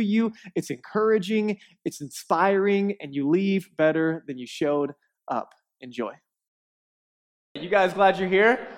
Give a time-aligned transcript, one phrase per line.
[0.00, 4.92] you, it's encouraging, it's inspiring, and you leave better than you showed
[5.28, 5.54] up.
[5.80, 6.12] Enjoy.
[7.54, 8.68] You guys glad you're here?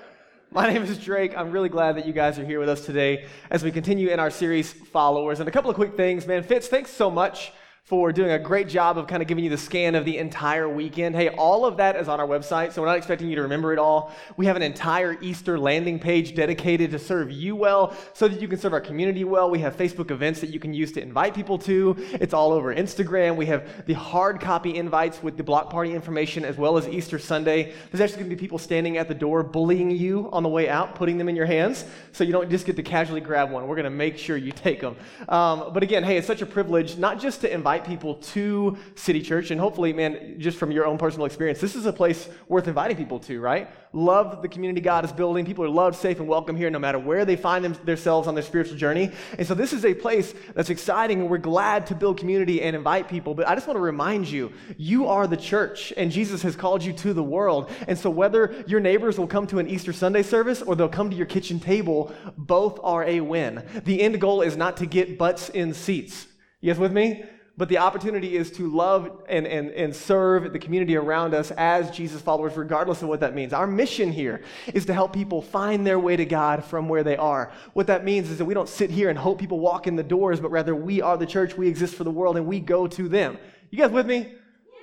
[0.51, 1.37] My name is Drake.
[1.37, 4.19] I'm really glad that you guys are here with us today as we continue in
[4.19, 5.39] our series, Followers.
[5.39, 6.43] And a couple of quick things, man.
[6.43, 7.53] Fitz, thanks so much
[7.91, 10.69] for doing a great job of kind of giving you the scan of the entire
[10.69, 11.17] weekend.
[11.17, 13.73] Hey, all of that is on our website, so we're not expecting you to remember
[13.73, 14.13] it all.
[14.37, 18.47] We have an entire Easter landing page dedicated to serve you well so that you
[18.47, 19.51] can serve our community well.
[19.51, 21.97] We have Facebook events that you can use to invite people to.
[22.13, 23.35] It's all over Instagram.
[23.35, 27.19] We have the hard copy invites with the block party information as well as Easter
[27.19, 27.73] Sunday.
[27.91, 30.69] There's actually going to be people standing at the door bullying you on the way
[30.69, 33.67] out, putting them in your hands, so you don't just get to casually grab one.
[33.67, 34.95] We're going to make sure you take them.
[35.29, 38.77] Um, but again, hey, it's such a privilege not just to invite invite people to
[38.95, 39.51] City Church.
[39.51, 42.97] And hopefully, man, just from your own personal experience, this is a place worth inviting
[42.97, 43.69] people to, right?
[43.93, 45.45] Love the community God is building.
[45.45, 48.35] People are loved, safe, and welcome here no matter where they find them, themselves on
[48.35, 49.11] their spiritual journey.
[49.39, 52.77] And so, this is a place that's exciting, and we're glad to build community and
[52.77, 53.35] invite people.
[53.35, 56.85] But I just want to remind you, you are the church, and Jesus has called
[56.85, 57.71] you to the world.
[57.89, 61.11] And so, whether your neighbors will come to an Easter Sunday service or they'll come
[61.11, 63.65] to your kitchen table, both are a win.
[63.85, 66.27] The end goal is not to get butts in seats.
[66.61, 67.25] You guys with me?
[67.61, 71.91] But the opportunity is to love and, and, and serve the community around us as
[71.91, 73.53] Jesus followers, regardless of what that means.
[73.53, 74.41] Our mission here
[74.73, 77.53] is to help people find their way to God from where they are.
[77.75, 80.03] What that means is that we don't sit here and hope people walk in the
[80.03, 82.87] doors, but rather we are the church, we exist for the world, and we go
[82.87, 83.37] to them.
[83.69, 84.37] You guys with me?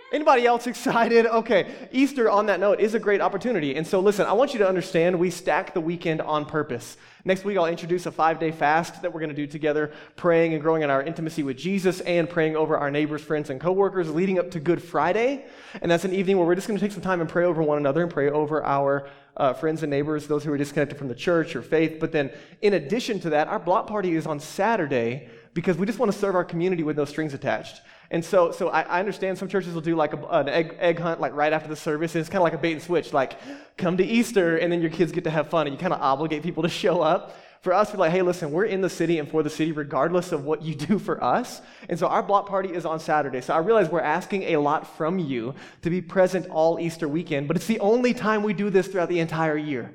[0.09, 1.25] Anybody else excited?
[1.25, 3.75] Okay, Easter on that note is a great opportunity.
[3.75, 6.97] And so, listen, I want you to understand we stack the weekend on purpose.
[7.25, 10.53] Next week, I'll introduce a five day fast that we're going to do together, praying
[10.53, 14.09] and growing in our intimacy with Jesus and praying over our neighbors, friends, and coworkers
[14.09, 15.45] leading up to Good Friday.
[15.81, 17.61] And that's an evening where we're just going to take some time and pray over
[17.61, 21.09] one another and pray over our uh, friends and neighbors, those who are disconnected from
[21.09, 21.99] the church or faith.
[21.99, 22.31] But then,
[22.61, 26.17] in addition to that, our block party is on Saturday because we just want to
[26.17, 27.81] serve our community with no strings attached.
[28.09, 30.99] And so, so I, I understand some churches will do like a, an egg, egg
[30.99, 32.15] hunt like right after the service.
[32.15, 33.37] And it's kind of like a bait and switch, like
[33.77, 36.01] come to Easter and then your kids get to have fun and you kind of
[36.01, 37.35] obligate people to show up.
[37.61, 40.31] For us, we're like, hey, listen, we're in the city and for the city regardless
[40.31, 41.61] of what you do for us.
[41.89, 43.41] And so our block party is on Saturday.
[43.41, 47.47] So I realize we're asking a lot from you to be present all Easter weekend,
[47.47, 49.91] but it's the only time we do this throughout the entire year.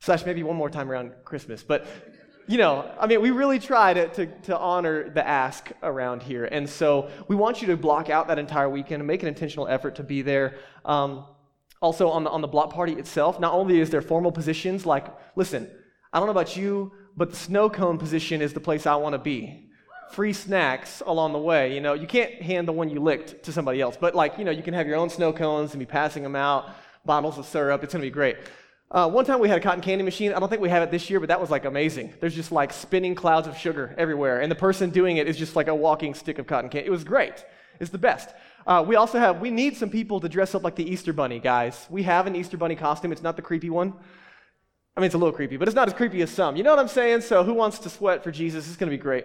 [0.00, 1.62] Slash maybe one more time around Christmas.
[1.62, 1.86] But
[2.46, 6.44] you know, I mean, we really try to, to, to, honor the ask around here.
[6.44, 9.68] And so we want you to block out that entire weekend and make an intentional
[9.68, 10.56] effort to be there.
[10.84, 11.24] Um,
[11.80, 15.06] also, on the, on the block party itself, not only is there formal positions like,
[15.36, 15.70] listen,
[16.12, 19.14] I don't know about you, but the snow cone position is the place I want
[19.14, 19.68] to be.
[20.10, 21.74] Free snacks along the way.
[21.74, 24.44] You know, you can't hand the one you licked to somebody else, but like, you
[24.44, 26.70] know, you can have your own snow cones and be passing them out,
[27.04, 27.82] bottles of syrup.
[27.82, 28.36] It's going to be great.
[28.92, 30.34] Uh, one time we had a cotton candy machine.
[30.34, 32.12] I don't think we have it this year, but that was like amazing.
[32.20, 35.56] There's just like spinning clouds of sugar everywhere, and the person doing it is just
[35.56, 36.88] like a walking stick of cotton candy.
[36.88, 37.42] It was great.
[37.80, 38.28] It's the best.
[38.66, 41.38] Uh, we also have, we need some people to dress up like the Easter Bunny,
[41.38, 41.86] guys.
[41.88, 43.12] We have an Easter Bunny costume.
[43.12, 43.94] It's not the creepy one.
[44.94, 46.54] I mean, it's a little creepy, but it's not as creepy as some.
[46.56, 47.22] You know what I'm saying?
[47.22, 48.68] So, who wants to sweat for Jesus?
[48.68, 49.24] It's going to be great.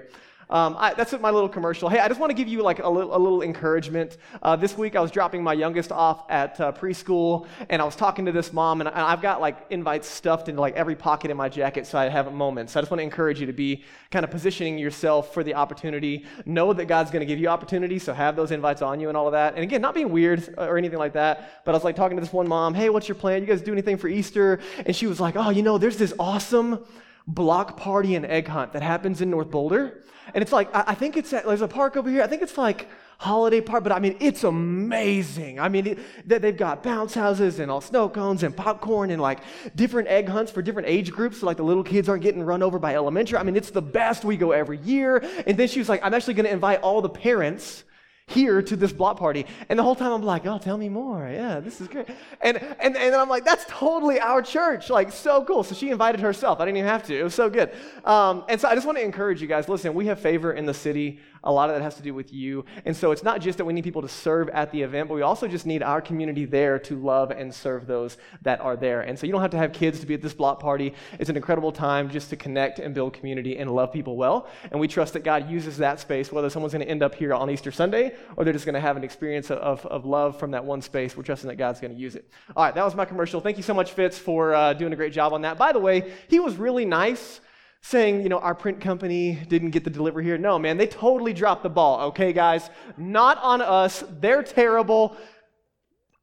[0.49, 1.89] Um, I, that's my little commercial.
[1.89, 4.17] Hey, I just want to give you like a little, a little encouragement.
[4.41, 7.97] Uh, this week I was dropping my youngest off at uh, preschool, and I was
[7.97, 11.37] talking to this mom, and I've got like invites stuffed into like every pocket in
[11.37, 12.73] my jacket, so I have moments.
[12.73, 15.53] So I just want to encourage you to be kind of positioning yourself for the
[15.53, 16.25] opportunity.
[16.45, 19.17] Know that God's going to give you opportunities, so have those invites on you and
[19.17, 19.55] all of that.
[19.55, 22.21] And again, not being weird or anything like that, but I was like talking to
[22.21, 22.73] this one mom.
[22.73, 23.41] Hey, what's your plan?
[23.41, 24.59] You guys do anything for Easter?
[24.85, 26.85] And she was like, Oh, you know, there's this awesome
[27.27, 30.03] block party and egg hunt that happens in North Boulder.
[30.33, 32.21] And it's like, I think it's, at, there's a park over here.
[32.21, 35.59] I think it's like Holiday Park, but I mean, it's amazing.
[35.59, 39.39] I mean, it, they've got bounce houses and all snow cones and popcorn and like
[39.75, 41.39] different egg hunts for different age groups.
[41.39, 43.37] So like the little kids aren't getting run over by elementary.
[43.39, 44.25] I mean, it's the best.
[44.25, 45.17] We go every year.
[45.47, 47.83] And then she was like, I'm actually going to invite all the parents
[48.27, 49.45] here to this block party.
[49.69, 51.27] And the whole time I'm like, oh, tell me more.
[51.31, 52.07] Yeah, this is great.
[52.41, 54.89] And, and, and then I'm like, that's totally our church.
[54.89, 55.63] Like, so cool.
[55.63, 56.59] So she invited herself.
[56.59, 57.17] I didn't even have to.
[57.17, 57.71] It was so good.
[58.03, 60.65] Um, and so I just want to encourage you guys listen, we have favor in
[60.65, 62.65] the city a lot of that has to do with you.
[62.85, 65.15] And so it's not just that we need people to serve at the event, but
[65.15, 69.01] we also just need our community there to love and serve those that are there.
[69.01, 70.93] And so you don't have to have kids to be at this block party.
[71.19, 74.47] It's an incredible time just to connect and build community and love people well.
[74.71, 77.33] And we trust that God uses that space, whether someone's going to end up here
[77.33, 80.51] on Easter Sunday or they're just going to have an experience of, of love from
[80.51, 81.15] that one space.
[81.15, 82.29] We're trusting that God's going to use it.
[82.55, 83.41] All right, that was my commercial.
[83.41, 85.57] Thank you so much, Fitz, for uh, doing a great job on that.
[85.57, 87.41] By the way, he was really nice
[87.81, 90.37] saying, you know, our print company didn't get the delivery here.
[90.37, 92.69] No, man, they totally dropped the ball, okay, guys?
[92.97, 94.03] Not on us.
[94.19, 95.15] They're terrible.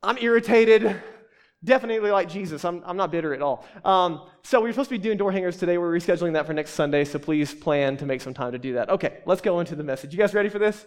[0.03, 1.01] I'm irritated.
[1.65, 2.65] Definitely like Jesus.
[2.65, 3.65] I'm, I'm not bitter at all.
[3.85, 5.79] Um, so we're supposed to be doing door hangers today.
[5.79, 8.75] We're rescheduling that for next Sunday, so please plan to make some time to do
[8.75, 8.91] that.
[8.91, 10.12] Okay, let's go into the message.
[10.12, 10.85] You guys ready for this?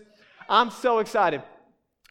[0.48, 1.42] I'm so excited.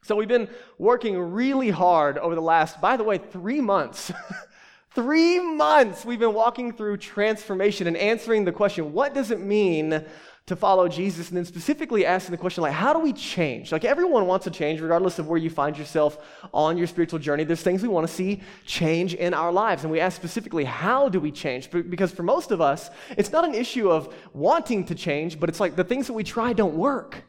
[0.03, 0.49] So we've been
[0.79, 4.13] working really hard over the last, by the way, three months.
[4.97, 10.05] three months we've been walking through transformation and answering the question, what does it mean
[10.47, 13.73] to follow Jesus, and then specifically asking the question, like, how do we change?
[13.73, 16.19] Like, everyone wants to change, regardless of where you find yourself
[16.55, 17.43] on your spiritual journey.
[17.43, 19.83] There's things we want to see change in our lives.
[19.83, 21.69] And we ask specifically, how do we change?
[21.71, 25.59] Because for most of us, it's not an issue of wanting to change, but it's
[25.59, 27.25] like the things that we try don't work.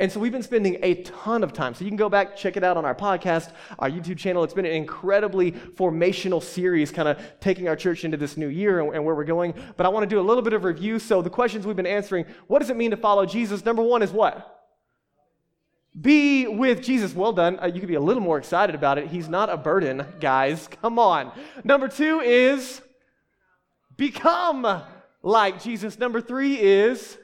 [0.00, 1.74] And so we've been spending a ton of time.
[1.74, 4.44] So you can go back, check it out on our podcast, our YouTube channel.
[4.44, 8.78] It's been an incredibly formational series, kind of taking our church into this new year
[8.80, 9.54] and, and where we're going.
[9.76, 11.00] But I want to do a little bit of review.
[11.00, 13.64] So the questions we've been answering what does it mean to follow Jesus?
[13.64, 14.54] Number one is what?
[16.00, 17.12] Be with Jesus.
[17.12, 17.58] Well done.
[17.60, 19.08] Uh, you could be a little more excited about it.
[19.08, 20.68] He's not a burden, guys.
[20.80, 21.32] Come on.
[21.64, 22.80] Number two is
[23.96, 24.84] become
[25.22, 25.98] like Jesus.
[25.98, 27.18] Number three is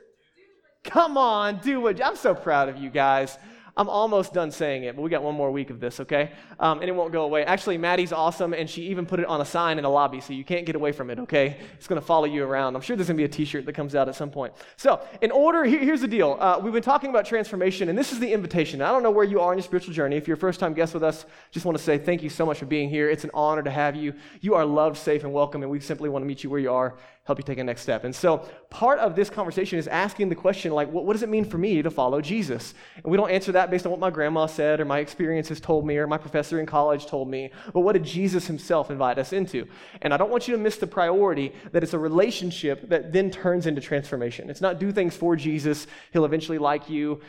[0.84, 2.00] Come on, do it.
[2.04, 3.38] I'm so proud of you guys.
[3.76, 6.31] I'm almost done saying it, but we got one more week of this, okay?
[6.60, 7.44] Um, and it won't go away.
[7.44, 10.32] Actually, Maddie's awesome, and she even put it on a sign in the lobby, so
[10.32, 11.56] you can't get away from it, okay?
[11.75, 12.76] It's to follow you around.
[12.76, 14.54] I'm sure there's to be a t shirt that comes out at some point.
[14.76, 16.36] So, in order, here, here's the deal.
[16.38, 18.81] Uh, we've been talking about transformation, and this is the invitation.
[18.81, 20.16] I don't know where you are in your spiritual journey.
[20.16, 22.46] If you're a first time guest with us, just want to say thank you so
[22.46, 23.10] much for being here.
[23.10, 24.14] It's an honor to have you.
[24.40, 26.72] You are loved, safe, and welcome, and we simply want to meet you where you
[26.72, 26.94] are
[27.25, 28.05] help you take a next step.
[28.05, 31.31] And so part of this conversation is asking the question, like, what, what, does it
[31.31, 32.75] mean for me to follow Jesus?
[32.97, 35.87] And we don't answer that based on what my grandma said or my experiences told
[35.87, 39.32] me or my professor in college told me, but what did Jesus himself invite us
[39.32, 39.67] into?
[40.03, 43.31] And I don't want you to miss the priority that it's a relationship that then
[43.31, 44.50] turns into transformation.
[44.50, 47.23] It's not do things for Jesus, he'll eventually like you,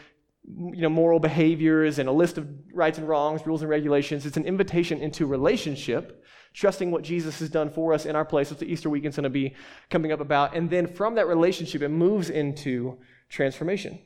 [0.46, 4.26] you know, moral behaviors and a list of rights and wrongs, rules and regulations.
[4.26, 6.25] It's an invitation into relationship
[6.56, 8.50] trusting what Jesus has done for us in our place.
[8.50, 9.54] That's what Easter weekend's going to be
[9.90, 10.56] coming up about.
[10.56, 12.98] And then from that relationship, it moves into
[13.30, 14.00] transformation.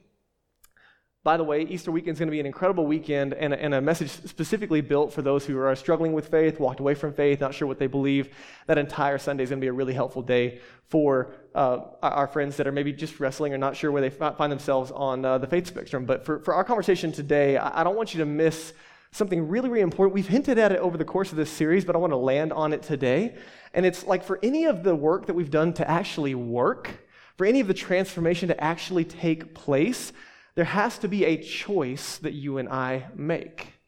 [1.21, 3.73] By the way, Easter weekend is going to be an incredible weekend and a, and
[3.73, 7.41] a, message specifically built for those who are struggling with faith, walked away from faith,
[7.41, 8.33] not sure what they believe.
[8.67, 12.55] That entire Sunday is going to be a really helpful day for uh, our friends
[12.55, 15.45] that are maybe just wrestling or not sure where they find themselves on uh, the
[15.45, 16.05] faith spectrum.
[16.05, 18.73] But for, for our conversation today, I, I don't want you to miss
[19.11, 20.13] something really, really important.
[20.13, 22.53] We've hinted at it over the course of this series, but I want to land
[22.53, 23.35] on it today.
[23.73, 27.07] And it's like for any of the work that we've done to actually work,
[27.37, 30.13] for any of the transformation to actually take place,
[30.55, 33.78] there has to be a choice that you and I make.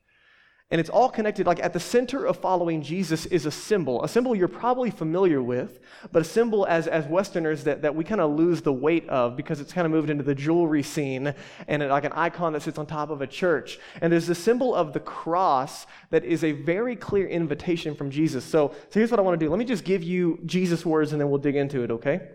[0.72, 1.46] And it's all connected.
[1.46, 5.42] Like at the center of following Jesus is a symbol, a symbol you're probably familiar
[5.44, 5.82] with,
[6.14, 9.36] but a symbol as, as Westerners that, that we kind of lose the weight of
[9.36, 11.34] because it's kind of moved into the jewelry scene
[11.68, 13.80] and like an icon that sits on top of a church.
[14.00, 18.46] And there's the symbol of the cross that is a very clear invitation from Jesus.
[18.46, 19.50] So, so here's what I want to do.
[19.50, 22.30] Let me just give you Jesus' words and then we'll dig into it, okay?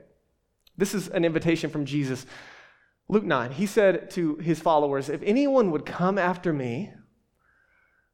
[0.77, 2.27] This is an invitation from Jesus.
[3.09, 6.93] Luke 9, he said to his followers, If anyone would come after me,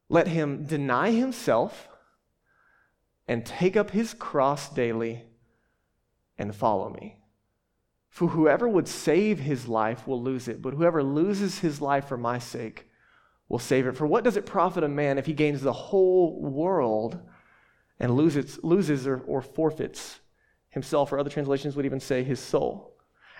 [0.09, 1.87] let him deny himself
[3.27, 5.23] and take up his cross daily
[6.37, 7.17] and follow me.
[8.09, 12.17] For whoever would save his life will lose it, but whoever loses his life for
[12.17, 12.87] my sake
[13.49, 13.97] will save it.
[13.97, 17.19] For what does it profit a man if he gains the whole world
[17.99, 20.19] and loses, loses or, or forfeits
[20.69, 21.11] himself?
[21.11, 22.93] Or other translations would even say his soul.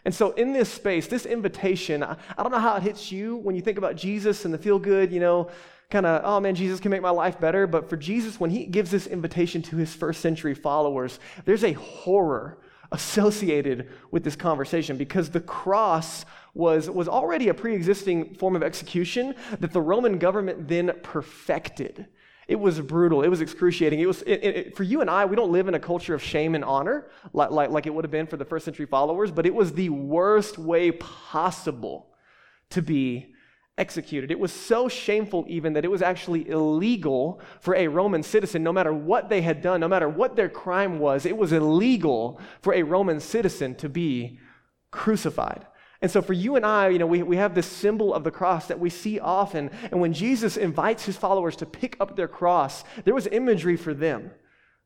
[0.06, 3.38] And so, in this space, this invitation, I, I don't know how it hits you
[3.38, 5.50] when you think about Jesus and the feel good, you know,
[5.94, 7.68] kind of, oh man, Jesus can make my life better.
[7.68, 11.74] But for Jesus, when he gives this invitation to his first century followers, there's a
[11.74, 12.58] horror
[12.92, 18.64] associated with this conversation because the cross was, was already a pre existing form of
[18.64, 22.08] execution that the Roman government then perfected.
[22.48, 23.24] It was brutal.
[23.24, 24.00] It was excruciating.
[24.00, 25.26] It was it, it, for you and I.
[25.26, 28.04] We don't live in a culture of shame and honor like, like, like it would
[28.04, 32.10] have been for the first century followers, but it was the worst way possible
[32.72, 33.33] to be
[33.78, 34.30] executed.
[34.30, 38.72] It was so shameful, even, that it was actually illegal for a Roman citizen, no
[38.72, 42.74] matter what they had done, no matter what their crime was, it was illegal for
[42.74, 44.40] a Roman citizen to be
[44.92, 45.66] crucified.
[46.02, 48.32] And so for you and I, you know, we, we have this symbol of the
[48.32, 49.72] cross that we see often.
[49.90, 53.94] And when Jesus invites his followers to pick up their cross, there was imagery for
[53.94, 54.32] them.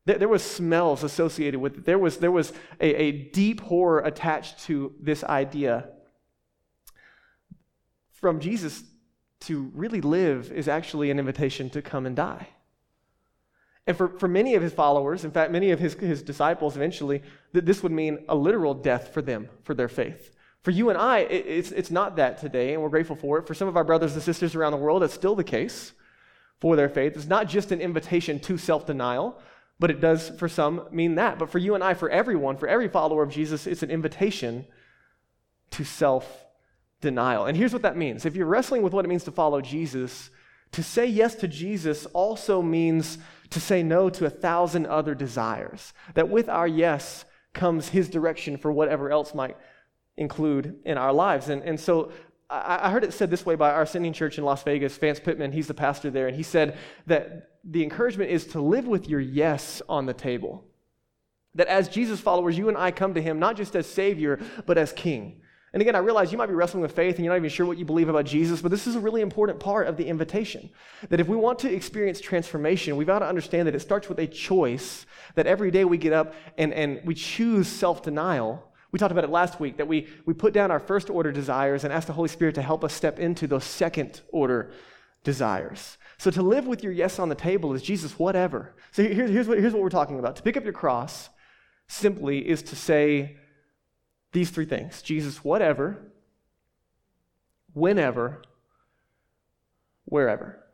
[0.06, 1.84] There, there was smells associated with it.
[1.84, 5.88] There was, there was a, a deep horror attached to this idea.
[8.20, 8.82] From Jesus
[9.40, 12.48] to really live is actually an invitation to come and die.
[13.86, 17.22] And for, for many of his followers, in fact, many of his, his disciples eventually,
[17.52, 20.34] that this would mean a literal death for them, for their faith.
[20.62, 23.46] For you and I, it, it's, it's not that today, and we're grateful for it.
[23.46, 25.92] For some of our brothers and sisters around the world, it's still the case
[26.60, 27.14] for their faith.
[27.16, 29.40] It's not just an invitation to self denial,
[29.78, 31.38] but it does for some mean that.
[31.38, 34.66] But for you and I, for everyone, for every follower of Jesus, it's an invitation
[35.70, 36.44] to self
[37.00, 37.46] denial.
[37.46, 40.30] And here's what that means if you're wrestling with what it means to follow Jesus,
[40.72, 43.18] to say yes to Jesus also means
[43.50, 45.92] to say no to a thousand other desires.
[46.14, 47.24] That with our yes
[47.54, 49.56] comes his direction for whatever else might
[50.16, 51.48] include in our lives.
[51.48, 52.12] And, and so
[52.50, 55.20] I, I heard it said this way by our sending church in Las Vegas, Vance
[55.20, 56.76] Pitman, he's the pastor there, and he said
[57.06, 60.64] that the encouragement is to live with your yes on the table.
[61.54, 64.78] That as Jesus followers, you and I come to him not just as Savior, but
[64.78, 65.40] as King.
[65.72, 67.66] And again, I realize you might be wrestling with faith and you're not even sure
[67.66, 70.70] what you believe about Jesus, but this is a really important part of the invitation.
[71.10, 74.18] That if we want to experience transformation, we've got to understand that it starts with
[74.18, 78.64] a choice, that every day we get up and, and we choose self denial.
[78.90, 81.84] We talked about it last week, that we, we put down our first order desires
[81.84, 84.72] and ask the Holy Spirit to help us step into those second order
[85.22, 85.98] desires.
[86.16, 88.74] So to live with your yes on the table is Jesus, whatever.
[88.92, 90.36] So here's, here's, what, here's what we're talking about.
[90.36, 91.28] To pick up your cross
[91.86, 93.36] simply is to say,
[94.32, 96.12] these three things Jesus, whatever,
[97.72, 98.42] whenever,
[100.04, 100.64] wherever.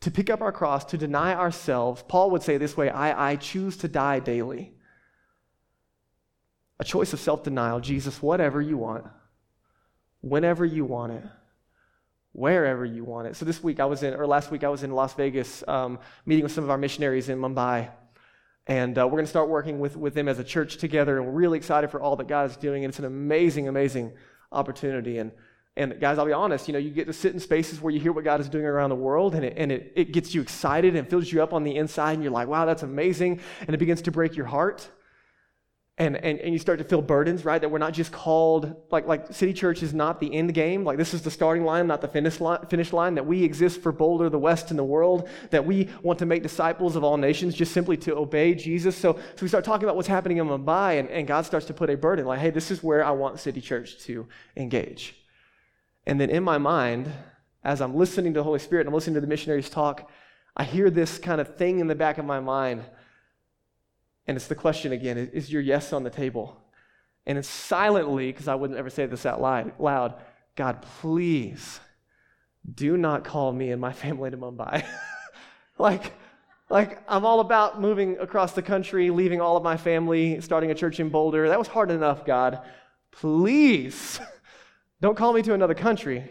[0.00, 3.36] To pick up our cross, to deny ourselves, Paul would say this way I, I
[3.36, 4.74] choose to die daily.
[6.78, 7.80] A choice of self denial.
[7.80, 9.04] Jesus, whatever you want,
[10.22, 11.24] whenever you want it,
[12.32, 13.36] wherever you want it.
[13.36, 15.98] So this week I was in, or last week I was in Las Vegas um,
[16.24, 17.90] meeting with some of our missionaries in Mumbai.
[18.66, 21.16] And uh, we're going to start working with, with them as a church together.
[21.16, 22.84] And we're really excited for all that God is doing.
[22.84, 24.12] And it's an amazing, amazing
[24.52, 25.18] opportunity.
[25.18, 25.32] And,
[25.76, 28.00] and guys, I'll be honest, you know, you get to sit in spaces where you
[28.00, 30.42] hear what God is doing around the world and, it, and it, it gets you
[30.42, 32.14] excited and fills you up on the inside.
[32.14, 33.40] And you're like, wow, that's amazing.
[33.60, 34.88] And it begins to break your heart
[35.98, 37.60] and, and, and you start to feel burdens, right?
[37.60, 40.82] That we're not just called, like, like City Church is not the end game.
[40.82, 43.16] Like, this is the starting line, not the finish line, finish line.
[43.16, 45.28] That we exist for Boulder, the West, and the world.
[45.50, 48.96] That we want to make disciples of all nations just simply to obey Jesus.
[48.96, 51.74] So, so we start talking about what's happening in Mumbai, and, and God starts to
[51.74, 55.16] put a burden like, hey, this is where I want City Church to engage.
[56.06, 57.12] And then in my mind,
[57.62, 60.10] as I'm listening to the Holy Spirit and I'm listening to the missionaries talk,
[60.56, 62.84] I hear this kind of thing in the back of my mind
[64.26, 66.56] and it's the question again is your yes on the table?
[67.26, 70.14] And it's silently, because I wouldn't ever say this out loud
[70.56, 71.80] God, please
[72.74, 74.84] do not call me and my family to Mumbai.
[75.78, 76.12] like,
[76.68, 80.74] like, I'm all about moving across the country, leaving all of my family, starting a
[80.74, 81.48] church in Boulder.
[81.48, 82.60] That was hard enough, God.
[83.10, 84.20] Please
[85.00, 86.30] don't call me to another country.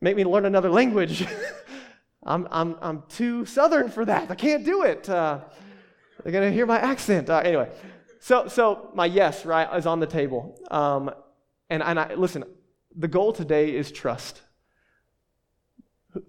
[0.00, 1.26] Make me learn another language.
[2.22, 4.30] I'm, I'm, I'm too southern for that.
[4.30, 5.08] I can't do it.
[5.08, 5.40] Uh,
[6.22, 7.30] they're going to hear my accent.
[7.30, 7.70] Uh, anyway,
[8.20, 10.58] so, so my yes, right, is on the table.
[10.70, 11.10] Um,
[11.70, 12.44] and, and I, listen,
[12.94, 14.42] the goal today is trust.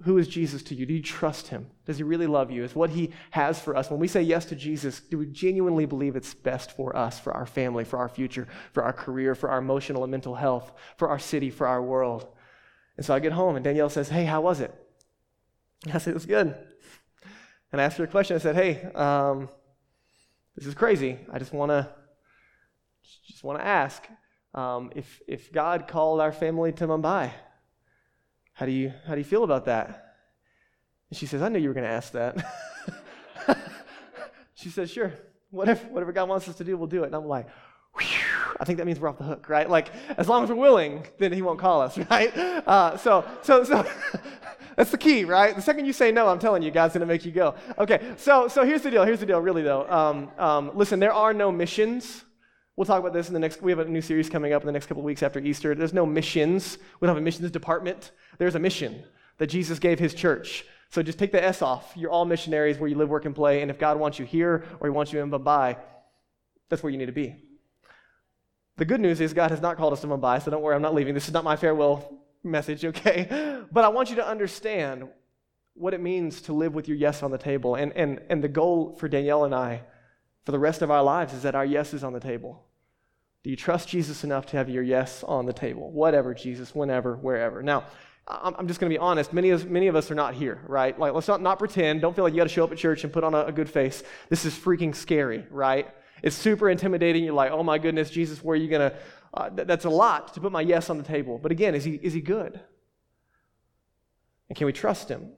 [0.03, 0.85] Who is Jesus to you?
[0.85, 1.67] Do you trust him?
[1.85, 2.63] Does he really love you?
[2.63, 3.89] Is what he has for us?
[3.89, 7.33] When we say yes to Jesus, do we genuinely believe it's best for us, for
[7.33, 11.07] our family, for our future, for our career, for our emotional and mental health, for
[11.07, 12.27] our city, for our world?
[12.97, 14.73] And so I get home and Danielle says, Hey, how was it?
[15.85, 16.53] And I said, It was good.
[17.71, 18.35] And I asked her a question.
[18.35, 19.49] I said, Hey, um,
[20.57, 21.19] this is crazy.
[21.31, 21.87] I just want to
[23.27, 24.03] just want to ask
[24.55, 27.31] um, if if God called our family to Mumbai,
[28.53, 30.15] how do you how do you feel about that?
[31.09, 32.43] And she says, I knew you were going to ask that.
[34.55, 35.13] she says, sure,
[35.51, 37.07] whatever whatever God wants us to do, we'll do it.
[37.07, 37.47] And I'm like,
[38.59, 39.69] I think that means we're off the hook, right?
[39.69, 42.35] Like, as long as we're willing, then he won't call us, right?
[42.35, 43.85] Uh, so, so, so,
[44.77, 45.55] that's the key, right?
[45.55, 47.55] The second you say no, I'm telling you, God's going to make you go.
[47.79, 49.03] Okay, so, so here's the deal.
[49.03, 49.89] Here's the deal, really, though.
[49.89, 52.23] Um, um, listen, there are no missions.
[52.75, 54.67] We'll talk about this in the next, we have a new series coming up in
[54.67, 55.73] the next couple of weeks after Easter.
[55.73, 56.77] There's no missions.
[56.99, 58.11] We don't have a missions department.
[58.37, 59.03] There's a mission
[59.39, 60.63] that Jesus gave his church.
[60.91, 61.91] So just take the S off.
[61.95, 63.63] You're all missionaries where you live, work, and play.
[63.63, 65.75] And if God wants you here or he wants you in Mumbai,
[66.69, 67.35] that's where you need to be.
[68.75, 70.83] The good news is God has not called us to Mumbai, so don't worry, I'm
[70.83, 71.15] not leaving.
[71.15, 73.63] This is not my farewell message, okay?
[73.71, 75.07] But I want you to understand
[75.73, 77.75] what it means to live with your yes on the table.
[77.75, 79.83] And, and, and the goal for Danielle and I
[80.45, 82.63] for the rest of our lives is that our yes is on the table.
[83.43, 85.91] Do you trust Jesus enough to have your yes on the table?
[85.91, 87.61] Whatever, Jesus, whenever, wherever.
[87.61, 87.85] Now,
[88.27, 89.31] I'm just going to be honest.
[89.31, 90.99] Many of, many of us are not here, right?
[90.99, 92.01] Like, let's not, not pretend.
[92.01, 93.51] Don't feel like you got to show up at church and put on a, a
[93.53, 94.03] good face.
[94.27, 95.87] This is freaking scary, right?
[96.21, 97.23] It's super intimidating.
[97.23, 98.97] You're like, oh my goodness, Jesus, where are you going to?
[99.37, 101.37] Uh, th- that's a lot to put my yes on the table.
[101.37, 102.59] But again, is he, is he good?
[104.49, 105.29] And can we trust him?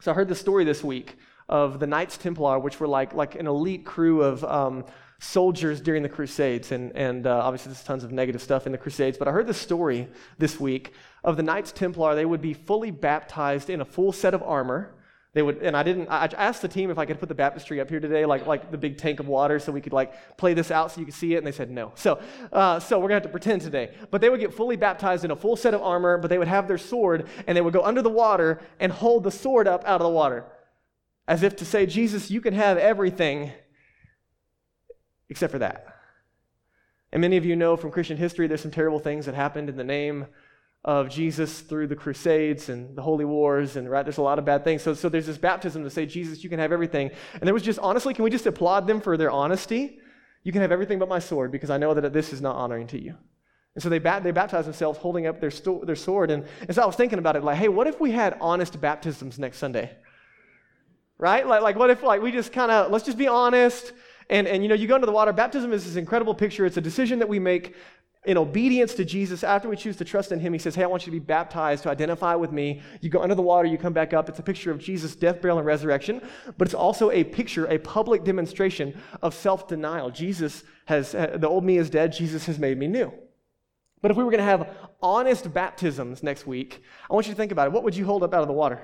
[0.00, 1.16] So I heard the story this week
[1.48, 4.84] of the Knights Templar, which were like, like an elite crew of um,
[5.18, 6.70] soldiers during the Crusades.
[6.70, 9.18] And, and uh, obviously, there's tons of negative stuff in the Crusades.
[9.18, 10.06] But I heard the story
[10.38, 10.92] this week
[11.24, 12.14] of the Knights Templar.
[12.14, 14.94] They would be fully baptized in a full set of armor.
[15.32, 16.08] They would, and I didn't.
[16.08, 18.72] I asked the team if I could put the baptistry up here today, like like
[18.72, 21.14] the big tank of water, so we could like play this out so you could
[21.14, 21.38] see it.
[21.38, 21.92] And they said no.
[21.94, 22.20] So,
[22.52, 23.94] uh, so we're gonna have to pretend today.
[24.10, 26.48] But they would get fully baptized in a full set of armor, but they would
[26.48, 29.84] have their sword, and they would go under the water and hold the sword up
[29.84, 30.46] out of the water,
[31.28, 33.52] as if to say, Jesus, you can have everything,
[35.28, 35.86] except for that.
[37.12, 39.76] And many of you know from Christian history, there's some terrible things that happened in
[39.76, 40.26] the name
[40.84, 44.46] of Jesus through the Crusades and the Holy Wars, and right, there's a lot of
[44.46, 44.82] bad things.
[44.82, 47.10] So, so there's this baptism to say, Jesus, you can have everything.
[47.34, 49.98] And there was just, honestly, can we just applaud them for their honesty?
[50.42, 52.86] You can have everything but my sword because I know that this is not honoring
[52.88, 53.14] to you.
[53.74, 56.30] And so they, bat- they baptized themselves holding up their, sto- their sword.
[56.30, 58.80] And, and so I was thinking about it like, hey, what if we had honest
[58.80, 59.94] baptisms next Sunday?
[61.18, 61.46] Right?
[61.46, 63.92] Like, like what if like we just kind of, let's just be honest.
[64.30, 65.32] And, and you know, you go into the water.
[65.32, 66.64] Baptism is this incredible picture.
[66.64, 67.74] It's a decision that we make
[68.24, 70.86] in obedience to Jesus, after we choose to trust in Him, He says, Hey, I
[70.86, 72.82] want you to be baptized to identify with me.
[73.00, 74.28] You go under the water, you come back up.
[74.28, 76.20] It's a picture of Jesus' death, burial, and resurrection,
[76.58, 80.10] but it's also a picture, a public demonstration of self denial.
[80.10, 83.10] Jesus has, uh, the old me is dead, Jesus has made me new.
[84.02, 84.68] But if we were going to have
[85.02, 87.72] honest baptisms next week, I want you to think about it.
[87.72, 88.80] What would you hold up out of the water?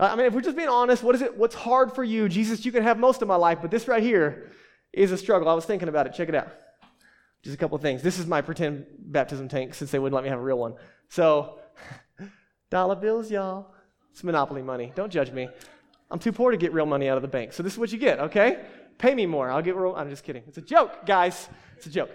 [0.00, 1.36] I mean, if we're just being honest, what is it?
[1.36, 2.28] What's hard for you?
[2.28, 4.50] Jesus, you can have most of my life, but this right here
[4.92, 5.48] is a struggle.
[5.48, 6.14] I was thinking about it.
[6.14, 6.48] Check it out.
[7.44, 8.02] Just a couple of things.
[8.02, 10.74] This is my pretend baptism tank since they wouldn't let me have a real one.
[11.10, 11.58] So,
[12.70, 13.70] dollar bills, y'all.
[14.12, 14.92] It's monopoly money.
[14.94, 15.48] Don't judge me.
[16.10, 17.52] I'm too poor to get real money out of the bank.
[17.52, 18.64] So this is what you get, okay?
[18.96, 19.50] Pay me more.
[19.50, 19.94] I'll get real.
[19.94, 20.42] I'm just kidding.
[20.46, 21.48] It's a joke, guys.
[21.76, 22.10] It's a joke.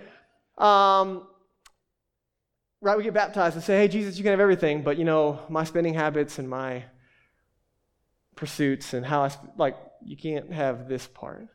[0.57, 1.27] Um,
[2.81, 5.39] right, we get baptized and say, hey, Jesus, you can have everything, but you know,
[5.47, 6.85] my spending habits and my
[8.35, 11.47] pursuits and how I, like, you can't have this part.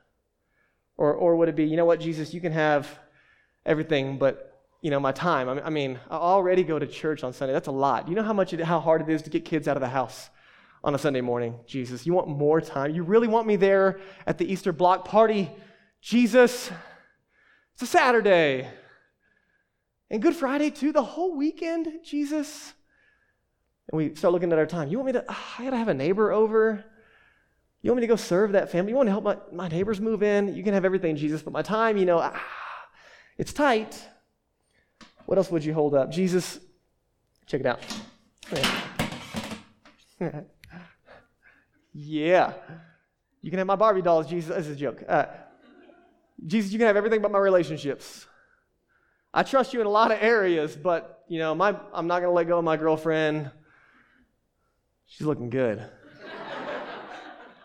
[0.96, 2.86] Or, or would it be, you know what, Jesus, you can have
[3.66, 5.48] everything but you know my time.
[5.48, 7.54] I mean, I already go to church on Sunday.
[7.54, 8.06] That's a lot.
[8.06, 9.88] You know how much it, how hard it is to get kids out of the
[9.88, 10.28] house
[10.84, 11.58] on a Sunday morning.
[11.66, 12.94] Jesus, you want more time?
[12.94, 15.50] You really want me there at the Easter block party?
[16.02, 16.70] Jesus,
[17.72, 18.68] it's a Saturday.
[20.10, 22.74] And Good Friday too, the whole weekend, Jesus.
[23.90, 24.88] And we start looking at our time.
[24.88, 26.84] You want me to, oh, I gotta have a neighbor over.
[27.80, 28.92] You want me to go serve that family?
[28.92, 30.54] You want to help my, my neighbors move in?
[30.54, 32.42] You can have everything, Jesus, but my time, you know, ah,
[33.36, 34.00] it's tight.
[35.26, 36.10] What else would you hold up?
[36.10, 36.60] Jesus,
[37.46, 37.80] check it out.
[41.92, 42.52] yeah.
[43.40, 44.54] You can have my Barbie dolls, Jesus.
[44.56, 45.02] This is a joke.
[45.08, 45.26] Uh,
[46.46, 48.26] Jesus, you can have everything but my relationships.
[49.32, 52.30] I trust you in a lot of areas, but you know, my, I'm not going
[52.30, 53.50] to let go of my girlfriend.
[55.06, 55.82] She's looking good.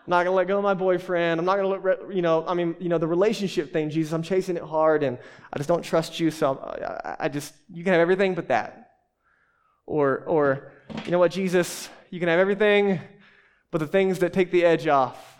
[0.06, 1.38] I'm not going to let go of my boyfriend.
[1.38, 4.12] I'm not going to let, you know, I mean, you know, the relationship thing, Jesus,
[4.12, 5.18] I'm chasing it hard and
[5.52, 6.30] I just don't trust you.
[6.30, 6.58] So
[7.04, 8.92] I, I just, you can have everything but that.
[9.86, 10.72] Or, or,
[11.04, 13.00] you know what, Jesus, you can have everything
[13.70, 15.36] but the things that take the edge off.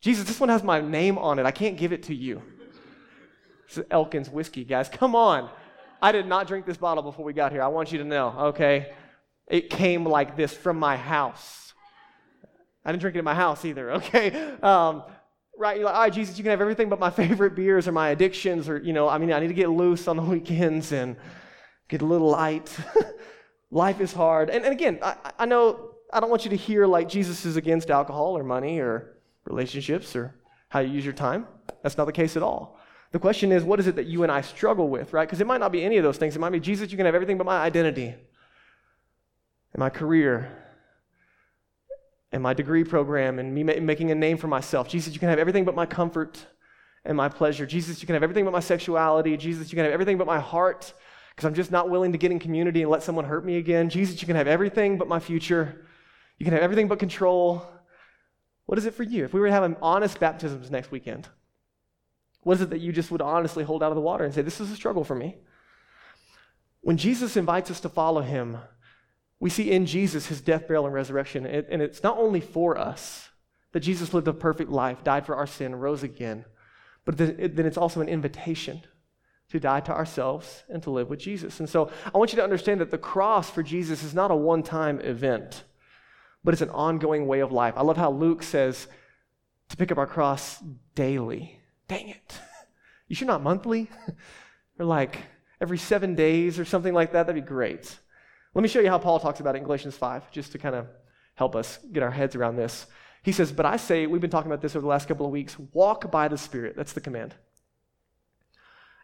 [0.00, 1.46] Jesus, this one has my name on it.
[1.46, 2.42] I can't give it to you.
[3.68, 4.88] This is Elkins whiskey, guys.
[4.88, 5.48] Come on.
[6.00, 7.62] I did not drink this bottle before we got here.
[7.62, 8.92] I want you to know, okay?
[9.46, 11.61] It came like this from my house.
[12.84, 14.32] I didn't drink it in my house either, okay?
[14.62, 15.04] Um,
[15.56, 15.76] right?
[15.76, 18.10] You're like, all right, Jesus, you can have everything but my favorite beers or my
[18.10, 21.16] addictions, or, you know, I mean, I need to get loose on the weekends and
[21.88, 22.74] get a little light.
[23.70, 24.50] Life is hard.
[24.50, 27.56] And, and again, I, I know I don't want you to hear like Jesus is
[27.56, 30.34] against alcohol or money or relationships or
[30.68, 31.46] how you use your time.
[31.82, 32.78] That's not the case at all.
[33.12, 35.26] The question is, what is it that you and I struggle with, right?
[35.26, 36.36] Because it might not be any of those things.
[36.36, 40.61] It might be, Jesus, you can have everything but my identity and my career
[42.32, 44.88] and my degree program and me making a name for myself.
[44.88, 46.44] Jesus, you can have everything but my comfort
[47.04, 47.66] and my pleasure.
[47.66, 49.36] Jesus, you can have everything but my sexuality.
[49.36, 50.94] Jesus, you can have everything but my heart
[51.30, 53.90] because I'm just not willing to get in community and let someone hurt me again.
[53.90, 55.86] Jesus, you can have everything but my future.
[56.38, 57.66] You can have everything but control.
[58.66, 59.24] What is it for you?
[59.24, 61.28] If we were to have an honest baptisms next weekend,
[62.42, 64.42] what is it that you just would honestly hold out of the water and say,
[64.42, 65.36] This is a struggle for me?
[66.80, 68.58] When Jesus invites us to follow him,
[69.42, 71.44] we see in Jesus his death, burial, and resurrection.
[71.46, 73.28] And it's not only for us
[73.72, 76.44] that Jesus lived a perfect life, died for our sin, rose again,
[77.04, 78.82] but then it's also an invitation
[79.48, 81.58] to die to ourselves and to live with Jesus.
[81.58, 84.36] And so I want you to understand that the cross for Jesus is not a
[84.36, 85.64] one time event,
[86.44, 87.74] but it's an ongoing way of life.
[87.76, 88.86] I love how Luke says
[89.70, 90.62] to pick up our cross
[90.94, 91.58] daily.
[91.88, 92.38] Dang it.
[93.08, 93.90] You should not monthly
[94.78, 95.18] or like
[95.60, 97.26] every seven days or something like that.
[97.26, 97.98] That'd be great.
[98.54, 100.74] Let me show you how Paul talks about it in Galatians 5, just to kind
[100.74, 100.86] of
[101.34, 102.86] help us get our heads around this.
[103.22, 105.32] He says, But I say, we've been talking about this over the last couple of
[105.32, 106.76] weeks, walk by the Spirit.
[106.76, 107.34] That's the command.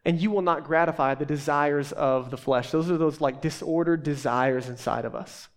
[0.04, 2.70] And you will not gratify the desires of the flesh.
[2.70, 5.48] Those are those like disordered desires inside of us.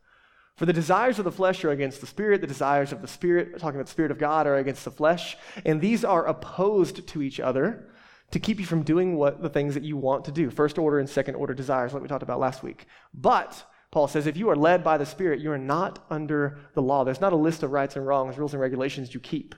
[0.56, 3.60] For the desires of the flesh are against the spirit, the desires of the spirit,
[3.60, 7.22] talking about the spirit of God, are against the flesh, and these are opposed to
[7.22, 7.90] each other
[8.32, 10.50] to keep you from doing what the things that you want to do.
[10.50, 12.86] First order and second order desires, like we talked about last week.
[13.14, 16.82] But Paul says, if you are led by the Spirit, you are not under the
[16.82, 17.04] law.
[17.04, 19.54] There's not a list of rights and wrongs, rules and regulations you keep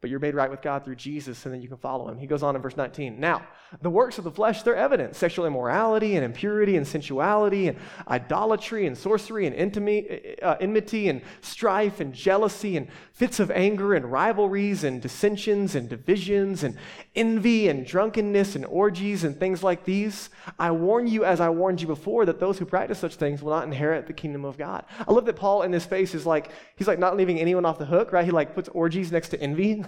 [0.00, 2.18] but you're made right with God through Jesus, and then you can follow him.
[2.18, 3.18] He goes on in verse 19.
[3.18, 3.44] Now,
[3.82, 8.86] the works of the flesh, they're evident sexual immorality and impurity and sensuality and idolatry
[8.86, 14.10] and sorcery and intimacy, uh, enmity and strife and jealousy and fits of anger and
[14.10, 16.76] rivalries and dissensions and divisions and
[17.16, 20.30] envy and drunkenness and orgies and things like these.
[20.60, 23.50] I warn you, as I warned you before, that those who practice such things will
[23.50, 24.84] not inherit the kingdom of God.
[25.06, 27.78] I love that Paul in this space is like, he's like not leaving anyone off
[27.78, 28.24] the hook, right?
[28.24, 29.84] He like puts orgies next to envy.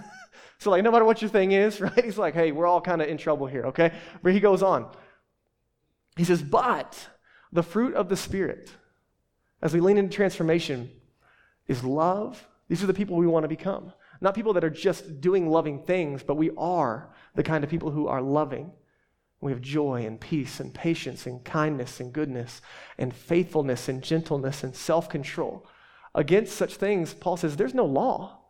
[0.61, 2.05] so, like, no matter what your thing is, right?
[2.05, 3.93] He's like, hey, we're all kind of in trouble here, okay?
[4.21, 4.91] But he goes on.
[6.15, 7.09] He says, but
[7.51, 8.69] the fruit of the Spirit,
[9.63, 10.91] as we lean into transformation,
[11.67, 12.47] is love.
[12.67, 13.91] These are the people we want to become.
[14.21, 17.89] Not people that are just doing loving things, but we are the kind of people
[17.89, 18.71] who are loving.
[19.39, 22.61] We have joy and peace and patience and kindness and goodness
[22.99, 25.65] and faithfulness and gentleness and self control.
[26.13, 28.40] Against such things, Paul says, there's no law.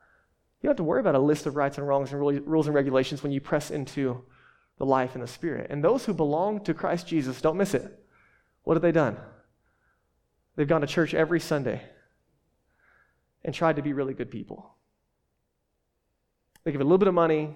[0.62, 2.76] You don't have to worry about a list of rights and wrongs and rules and
[2.76, 4.24] regulations when you press into
[4.78, 5.72] the life and the Spirit.
[5.72, 8.00] And those who belong to Christ Jesus, don't miss it.
[8.64, 9.18] What have they done?
[10.56, 11.82] They've gone to church every Sunday
[13.44, 14.76] and tried to be really good people.
[16.64, 17.56] They give a little bit of money,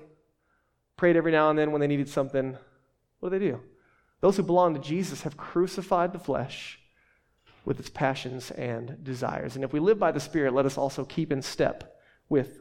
[0.98, 2.58] prayed every now and then when they needed something.
[3.20, 3.62] What do they do?
[4.22, 6.80] Those who belong to Jesus have crucified the flesh
[7.66, 9.56] with its passions and desires.
[9.56, 12.60] And if we live by the Spirit, let us also keep in step with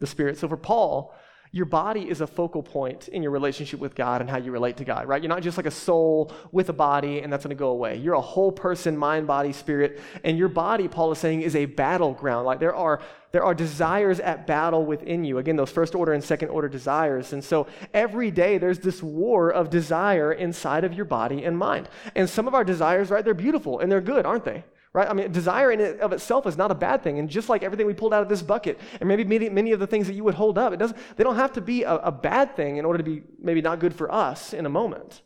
[0.00, 0.36] the Spirit.
[0.38, 1.14] So for Paul,
[1.52, 4.76] your body is a focal point in your relationship with God and how you relate
[4.76, 5.20] to God, right?
[5.20, 7.96] You're not just like a soul with a body and that's going to go away.
[7.96, 11.64] You're a whole person, mind, body, spirit, and your body, Paul is saying, is a
[11.64, 12.46] battleground.
[12.46, 13.00] Like there are
[13.32, 15.38] there are desires at battle within you.
[15.38, 17.32] Again, those first order and second order desires.
[17.32, 21.88] And so every day there's this war of desire inside of your body and mind.
[22.16, 24.64] And some of our desires, right, they're beautiful and they're good, aren't they?
[24.92, 25.08] Right?
[25.08, 27.18] I mean, desire in it of itself is not a bad thing.
[27.18, 29.80] And just like everything we pulled out of this bucket, and maybe many, many of
[29.80, 31.94] the things that you would hold up, it doesn't, they don't have to be a,
[31.96, 35.22] a bad thing in order to be maybe not good for us in a moment.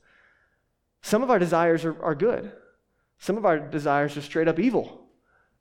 [1.02, 2.52] Some of our desires are, are good.
[3.18, 5.06] Some of our desires are straight up evil.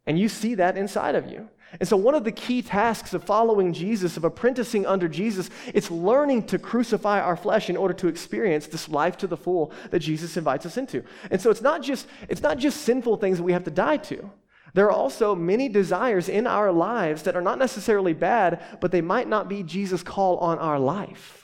[0.05, 1.49] And you see that inside of you.
[1.79, 5.89] And so, one of the key tasks of following Jesus, of apprenticing under Jesus, it's
[5.89, 9.99] learning to crucify our flesh in order to experience this life to the full that
[9.99, 11.03] Jesus invites us into.
[11.31, 13.97] And so, it's not just, it's not just sinful things that we have to die
[13.97, 14.29] to.
[14.73, 19.01] There are also many desires in our lives that are not necessarily bad, but they
[19.01, 21.42] might not be Jesus' call on our life.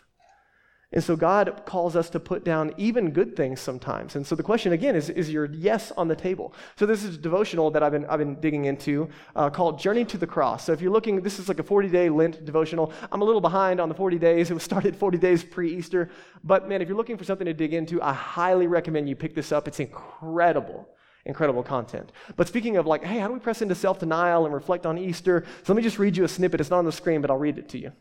[0.91, 4.15] And so God calls us to put down even good things sometimes.
[4.15, 6.51] And so the question again is, is your yes on the table?
[6.77, 10.03] So this is a devotional that I've been, I've been digging into uh, called Journey
[10.05, 10.65] to the Cross.
[10.65, 12.91] So if you're looking, this is like a 40 day Lent devotional.
[13.11, 14.49] I'm a little behind on the 40 days.
[14.49, 16.09] It was started 40 days pre Easter.
[16.43, 19.35] But man, if you're looking for something to dig into, I highly recommend you pick
[19.35, 19.67] this up.
[19.67, 20.89] It's incredible
[21.25, 22.11] incredible content.
[22.37, 24.97] But speaking of like, hey, how do we press into self denial and reflect on
[24.97, 25.45] Easter?
[25.63, 26.59] So let me just read you a snippet.
[26.59, 27.91] It's not on the screen, but I'll read it to you.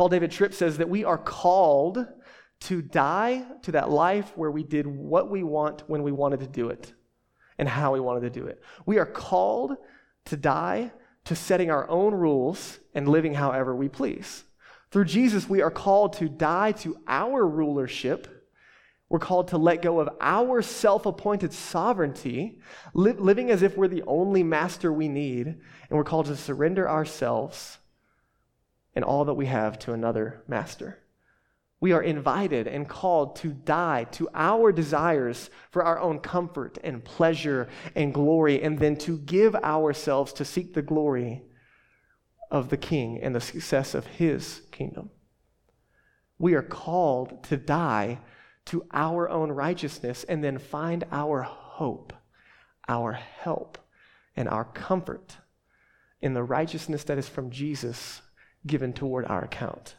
[0.00, 2.06] Paul David Tripp says that we are called
[2.60, 6.46] to die to that life where we did what we want when we wanted to
[6.46, 6.94] do it
[7.58, 8.62] and how we wanted to do it.
[8.86, 9.76] We are called
[10.24, 10.92] to die
[11.26, 14.44] to setting our own rules and living however we please.
[14.90, 18.48] Through Jesus, we are called to die to our rulership.
[19.10, 22.58] We're called to let go of our self appointed sovereignty,
[22.94, 25.58] li- living as if we're the only master we need, and
[25.90, 27.79] we're called to surrender ourselves
[28.94, 30.98] and all that we have to another master.
[31.80, 37.02] We are invited and called to die to our desires for our own comfort and
[37.02, 41.42] pleasure and glory, and then to give ourselves to seek the glory
[42.50, 45.10] of the King and the success of his kingdom.
[46.38, 48.18] We are called to die
[48.66, 52.12] to our own righteousness and then find our hope,
[52.88, 53.78] our help,
[54.36, 55.36] and our comfort
[56.20, 58.20] in the righteousness that is from Jesus
[58.66, 59.96] given toward our account.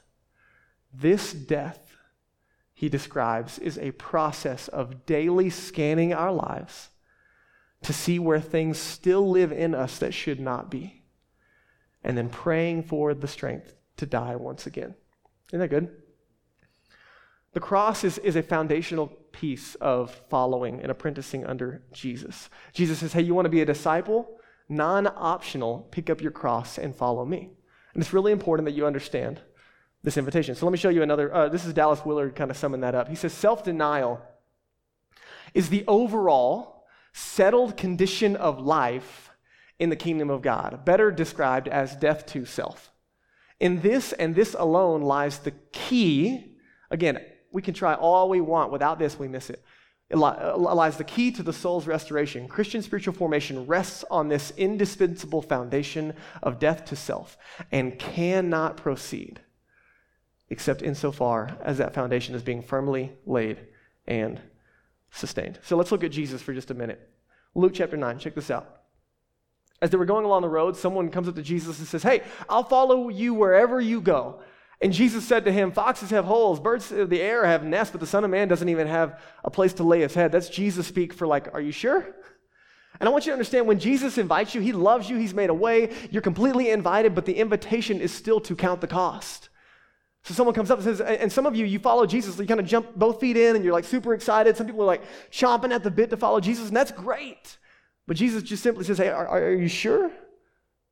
[0.93, 1.97] This death
[2.74, 6.89] he describes is a process of daily scanning our lives
[7.84, 11.04] to see where things still live in us that should not be,
[12.04, 14.95] and then praying for the strength to die once again.
[15.50, 15.89] Isn't that good?
[17.54, 22.50] The cross is, is a foundational piece of following and apprenticing under Jesus.
[22.74, 24.39] Jesus says, Hey, you want to be a disciple?
[24.69, 27.50] Non optional, pick up your cross and follow me.
[27.94, 29.42] And it's really important that you understand
[30.04, 30.56] this invitation.
[30.56, 31.34] So let me show you another.
[31.34, 33.08] Uh, this is Dallas Willard kind of summing that up.
[33.08, 34.22] He says, Self denial
[35.54, 39.30] is the overall settled condition of life
[39.80, 42.92] in the kingdom of God, better described as death to self.
[43.60, 46.56] In this and this alone lies the key.
[46.90, 47.20] Again,
[47.52, 48.72] we can try all we want.
[48.72, 49.64] Without this, we miss it.
[50.12, 52.50] It uh, lies the key to the soul's restoration.
[52.50, 57.38] Christian spiritual formation rests on this indispensable foundation of death to self
[57.71, 59.39] and cannot proceed
[60.50, 63.58] except insofar as that foundation is being firmly laid
[64.06, 64.41] and
[65.12, 65.58] sustained.
[65.63, 67.10] So let's look at Jesus for just a minute.
[67.56, 68.82] Luke chapter 9, check this out.
[69.82, 72.24] As they were going along the road, someone comes up to Jesus and says, Hey,
[72.50, 74.41] I'll follow you wherever you go.
[74.82, 78.02] And Jesus said to him, Foxes have holes, birds of the air have nests, but
[78.02, 80.32] the Son of Man doesn't even have a place to lay his head.
[80.32, 82.15] That's Jesus speak for, like, are you sure?
[83.00, 85.50] And I want you to understand when Jesus invites you, he loves you, he's made
[85.50, 89.50] a way, you're completely invited, but the invitation is still to count the cost.
[90.24, 92.48] So someone comes up and says, and some of you, you follow Jesus, so you
[92.48, 94.56] kind of jump both feet in and you're like super excited.
[94.56, 97.58] Some people are like chomping at the bit to follow Jesus, and that's great.
[98.08, 100.12] But Jesus just simply says, hey, are, are you sure?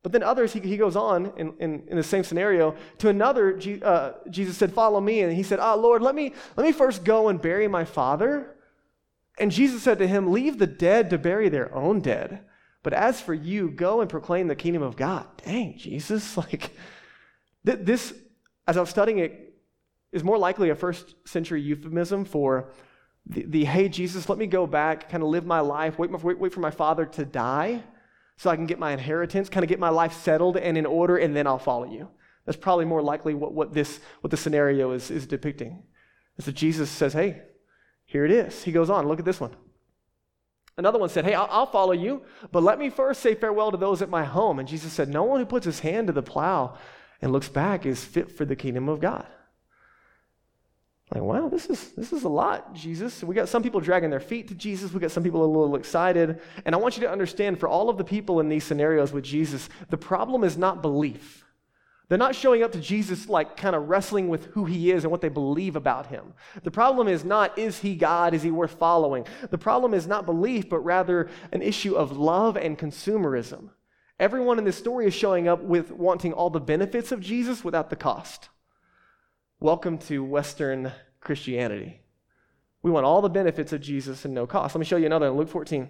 [0.02, 2.74] But then others, he, he goes on in, in, in the same scenario.
[2.98, 5.20] To another, uh, Jesus said, Follow me.
[5.20, 7.84] And he said, Ah, oh, Lord, let me, let me first go and bury my
[7.84, 8.56] father.
[9.38, 12.40] And Jesus said to him, Leave the dead to bury their own dead.
[12.82, 15.26] But as for you, go and proclaim the kingdom of God.
[15.44, 16.36] Dang, Jesus.
[16.36, 16.70] Like,
[17.66, 18.14] th- this,
[18.66, 19.54] as I was studying it,
[20.12, 22.72] is more likely a first century euphemism for
[23.26, 26.38] the, the hey, Jesus, let me go back, kind of live my life, wait, wait,
[26.38, 27.82] wait for my father to die
[28.40, 31.18] so I can get my inheritance, kind of get my life settled and in order,
[31.18, 32.08] and then I'll follow you.
[32.46, 35.82] That's probably more likely what, what this what the scenario is, is depicting.
[36.38, 37.42] And so Jesus says, Hey,
[38.06, 38.62] here it is.
[38.62, 39.54] He goes on, look at this one.
[40.78, 43.76] Another one said, Hey, I'll, I'll follow you, but let me first say farewell to
[43.76, 44.58] those at my home.
[44.58, 46.78] And Jesus said, No one who puts his hand to the plow
[47.20, 49.26] and looks back is fit for the kingdom of God.
[51.12, 53.24] Like, wow, this is this is a lot, Jesus.
[53.24, 54.92] We got some people dragging their feet to Jesus.
[54.92, 56.40] We got some people a little excited.
[56.64, 59.24] And I want you to understand for all of the people in these scenarios with
[59.24, 61.44] Jesus, the problem is not belief.
[62.08, 65.12] They're not showing up to Jesus like kind of wrestling with who he is and
[65.12, 66.34] what they believe about him.
[66.62, 68.34] The problem is not, is he God?
[68.34, 69.26] Is he worth following?
[69.50, 73.70] The problem is not belief, but rather an issue of love and consumerism.
[74.18, 77.90] Everyone in this story is showing up with wanting all the benefits of Jesus without
[77.90, 78.48] the cost.
[79.62, 82.00] Welcome to Western Christianity.
[82.82, 84.74] We want all the benefits of Jesus and no cost.
[84.74, 85.86] Let me show you another in Luke 14.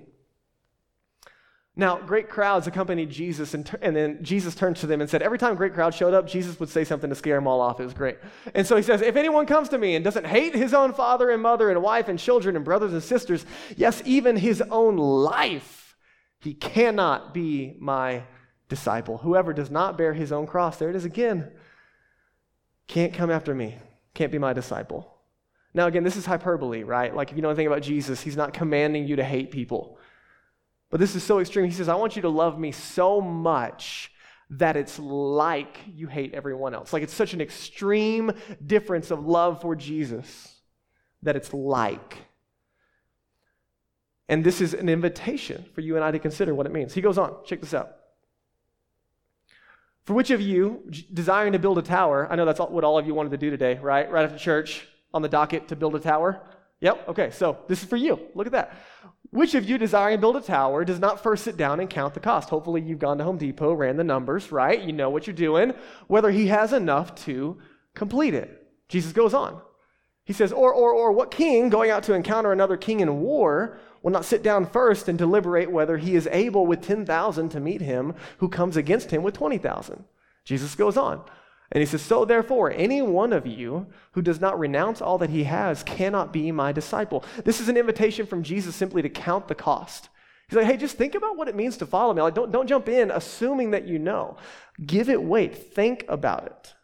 [1.76, 5.38] Now, great crowds accompanied Jesus, and, and, then Jesus turned to them and said, Every
[5.38, 7.78] time great crowd showed up, Jesus would say something to scare them all off.
[7.78, 8.18] It was great.
[8.56, 11.30] And so he says, If anyone comes to me and doesn't hate his own father
[11.30, 15.96] and mother and wife and children and brothers and sisters, yes, even his own life,
[16.40, 18.24] he cannot be my
[18.68, 19.18] disciple.
[19.18, 21.52] Whoever does not bear his own cross, there it is again,
[22.90, 23.76] can't come after me,
[24.14, 25.14] can't be my disciple.
[25.72, 27.14] Now, again, this is hyperbole, right?
[27.14, 29.96] Like, if you know anything about Jesus, he's not commanding you to hate people.
[30.90, 31.66] But this is so extreme.
[31.66, 34.10] He says, I want you to love me so much
[34.50, 36.92] that it's like you hate everyone else.
[36.92, 38.32] Like, it's such an extreme
[38.66, 40.60] difference of love for Jesus
[41.22, 42.18] that it's like.
[44.28, 46.92] And this is an invitation for you and I to consider what it means.
[46.92, 47.99] He goes on, check this out.
[50.10, 50.82] For which of you,
[51.14, 53.48] desiring to build a tower, I know that's what all of you wanted to do
[53.48, 54.10] today, right?
[54.10, 56.42] Right after church, on the docket to build a tower?
[56.80, 58.18] Yep, okay, so this is for you.
[58.34, 58.74] Look at that.
[59.30, 62.14] Which of you, desiring to build a tower, does not first sit down and count
[62.14, 62.48] the cost?
[62.48, 64.82] Hopefully, you've gone to Home Depot, ran the numbers, right?
[64.82, 65.74] You know what you're doing,
[66.08, 67.58] whether he has enough to
[67.94, 68.66] complete it.
[68.88, 69.62] Jesus goes on.
[70.24, 73.78] He says, or, or, or, what king going out to encounter another king in war
[74.02, 77.80] will not sit down first and deliberate whether he is able with 10,000 to meet
[77.80, 80.04] him who comes against him with 20,000?
[80.44, 81.22] Jesus goes on.
[81.72, 85.30] And he says, So therefore, any one of you who does not renounce all that
[85.30, 87.24] he has cannot be my disciple.
[87.44, 90.08] This is an invitation from Jesus simply to count the cost.
[90.48, 92.22] He's like, hey, just think about what it means to follow me.
[92.22, 94.36] Like, don't, don't jump in assuming that you know.
[94.84, 95.72] Give it weight.
[95.72, 96.74] Think about it.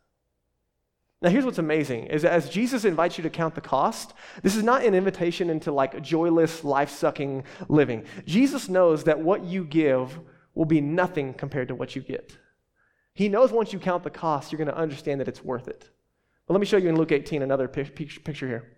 [1.26, 4.62] Now, here's what's amazing is as Jesus invites you to count the cost, this is
[4.62, 8.04] not an invitation into like joyless, life sucking living.
[8.26, 10.20] Jesus knows that what you give
[10.54, 12.38] will be nothing compared to what you get.
[13.12, 15.90] He knows once you count the cost, you're going to understand that it's worth it.
[16.46, 18.76] But let me show you in Luke 18 another picture here.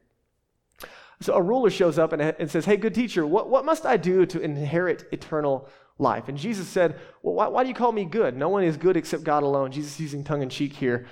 [1.20, 4.24] So a ruler shows up and, says, Hey, good teacher, what, what must I do
[4.24, 6.28] to inherit eternal life?
[6.28, 8.38] And Jesus said, Well, why, why do you call me good?
[8.38, 9.70] No one is good except God alone.
[9.70, 11.06] Jesus is using tongue in cheek here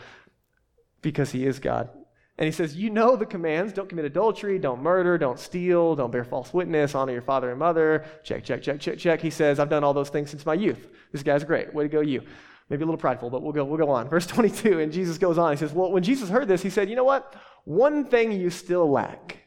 [1.06, 1.88] because he is God.
[2.36, 6.10] And he says, You know the commands don't commit adultery, don't murder, don't steal, don't
[6.10, 8.04] bear false witness, honor your father and mother.
[8.24, 9.20] Check, check, check, check, check.
[9.20, 10.88] He says, I've done all those things since my youth.
[11.12, 11.72] This guy's great.
[11.72, 12.22] Way to go, you.
[12.68, 14.08] Maybe a little prideful, but we'll go, we'll go on.
[14.08, 15.52] Verse 22, and Jesus goes on.
[15.52, 17.36] He says, Well, when Jesus heard this, he said, You know what?
[17.64, 19.38] One thing you still lack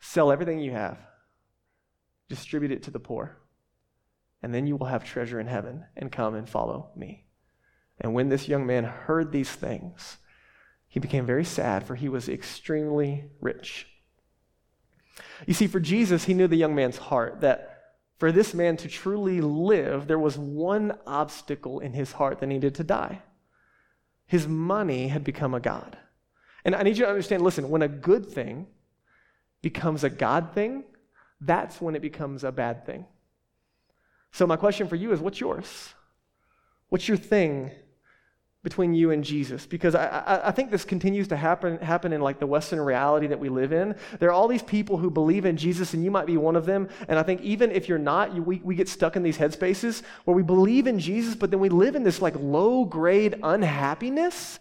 [0.00, 0.98] Sell everything you have,
[2.28, 3.36] distribute it to the poor,
[4.42, 7.27] and then you will have treasure in heaven, and come and follow me.
[8.00, 10.18] And when this young man heard these things,
[10.88, 13.86] he became very sad, for he was extremely rich.
[15.46, 17.78] You see, for Jesus, he knew the young man's heart, that
[18.18, 22.74] for this man to truly live, there was one obstacle in his heart that needed
[22.76, 23.22] to die.
[24.26, 25.96] His money had become a God.
[26.64, 28.66] And I need you to understand listen, when a good thing
[29.62, 30.84] becomes a God thing,
[31.40, 33.06] that's when it becomes a bad thing.
[34.32, 35.94] So, my question for you is what's yours?
[36.88, 37.70] What's your thing
[38.64, 39.66] between you and Jesus?
[39.66, 43.28] Because I, I, I, think this continues to happen, happen in like the Western reality
[43.28, 43.94] that we live in.
[44.18, 46.66] There are all these people who believe in Jesus, and you might be one of
[46.66, 46.88] them.
[47.08, 50.02] And I think even if you're not, you, we, we get stuck in these headspaces
[50.24, 54.58] where we believe in Jesus, but then we live in this like low grade unhappiness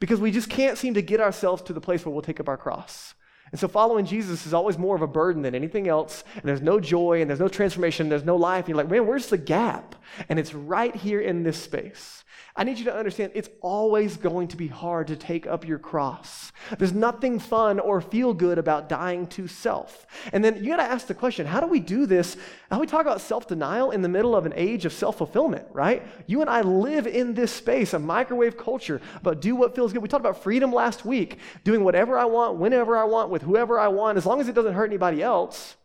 [0.00, 2.48] because we just can't seem to get ourselves to the place where we'll take up
[2.48, 3.14] our cross.
[3.50, 6.22] And so following Jesus is always more of a burden than anything else.
[6.34, 8.66] And there's no joy and there's no transformation, and there's no life.
[8.66, 9.94] And you're like, man, where's the gap?
[10.28, 12.24] And it's right here in this space.
[12.56, 15.78] I need you to understand it's always going to be hard to take up your
[15.78, 16.52] cross.
[16.76, 20.06] There's nothing fun or feel good about dying to self.
[20.32, 22.36] And then you got to ask the question how do we do this?
[22.70, 25.18] How do we talk about self denial in the middle of an age of self
[25.18, 26.02] fulfillment, right?
[26.26, 30.02] You and I live in this space, a microwave culture, but do what feels good.
[30.02, 33.78] We talked about freedom last week, doing whatever I want, whenever I want, with whoever
[33.78, 35.76] I want, as long as it doesn't hurt anybody else.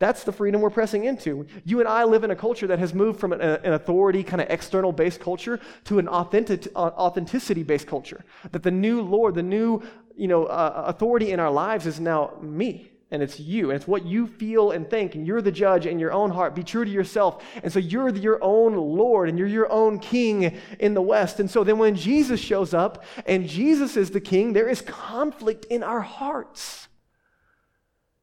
[0.00, 1.46] That's the freedom we're pressing into.
[1.64, 4.48] You and I live in a culture that has moved from an, authority, kind of
[4.48, 8.24] external based culture to an authentic, uh, authenticity based culture.
[8.52, 9.82] That the new Lord, the new
[10.16, 13.88] you know, uh, authority in our lives is now me and it's you and it's
[13.88, 16.54] what you feel and think and you're the judge in your own heart.
[16.54, 17.42] Be true to yourself.
[17.62, 21.40] And so you're your own lord and you're your own king in the west.
[21.40, 25.64] And so then when jesus shows up and jesus is the king there is conflict
[25.66, 26.88] in our hearts.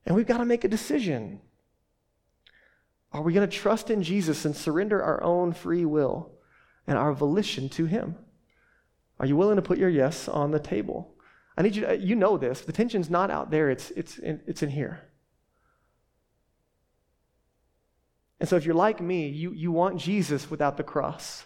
[0.06, 1.42] And we've got to make a decision
[3.16, 6.34] are we going to trust in Jesus and surrender our own free will
[6.86, 8.18] and our volition to Him?
[9.22, 11.16] Are you willing to put your yes on the table?
[11.58, 12.60] I need you to, you know this.
[12.60, 15.08] The tension's not out there, it's, it's, in, it's in here.
[18.42, 21.46] And so if you're like me, you, you want Jesus without the cross.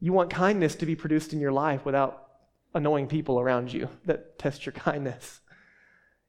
[0.00, 2.26] You want kindness to be produced in your life without
[2.72, 5.40] annoying people around you that test your kindness.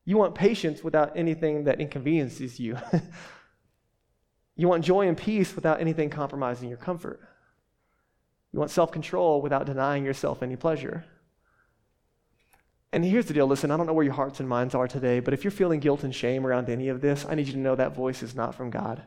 [0.03, 2.77] You want patience without anything that inconveniences you.
[4.59, 7.21] You want joy and peace without anything compromising your comfort.
[8.51, 11.05] You want self control without denying yourself any pleasure.
[12.91, 15.21] And here's the deal listen, I don't know where your hearts and minds are today,
[15.21, 17.59] but if you're feeling guilt and shame around any of this, I need you to
[17.59, 19.01] know that voice is not from God.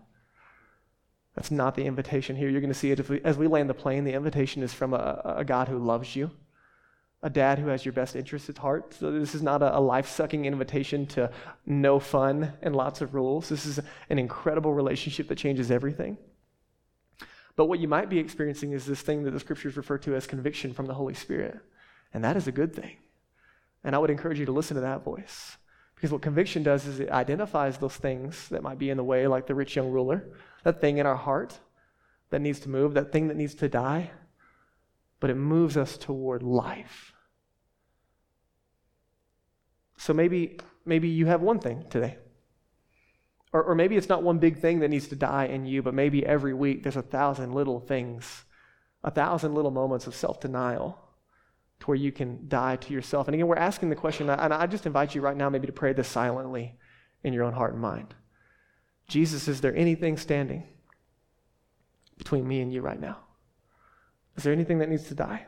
[1.34, 2.48] That's not the invitation here.
[2.48, 4.04] You're going to see it we, as we land the plane.
[4.04, 6.30] The invitation is from a, a God who loves you
[7.22, 8.94] a dad who has your best interests at heart.
[8.94, 11.30] So this is not a, a life sucking invitation to
[11.64, 13.48] no fun and lots of rules.
[13.48, 13.78] This is
[14.10, 16.18] an incredible relationship that changes everything.
[17.54, 20.26] But what you might be experiencing is this thing that the scriptures refer to as
[20.26, 21.58] conviction from the Holy Spirit.
[22.12, 22.96] And that is a good thing.
[23.84, 25.56] And I would encourage you to listen to that voice.
[25.94, 29.28] Because what conviction does is it identifies those things that might be in the way,
[29.28, 30.26] like the rich young ruler,
[30.64, 31.60] that thing in our heart
[32.30, 34.10] that needs to move, that thing that needs to die,
[35.22, 37.12] but it moves us toward life.
[39.96, 42.18] So maybe, maybe you have one thing today.
[43.52, 45.94] Or, or maybe it's not one big thing that needs to die in you, but
[45.94, 48.46] maybe every week there's a thousand little things,
[49.04, 50.98] a thousand little moments of self denial
[51.78, 53.28] to where you can die to yourself.
[53.28, 55.72] And again, we're asking the question, and I just invite you right now maybe to
[55.72, 56.74] pray this silently
[57.22, 58.12] in your own heart and mind.
[59.06, 60.64] Jesus, is there anything standing
[62.18, 63.18] between me and you right now?
[64.36, 65.46] Is there anything that needs to die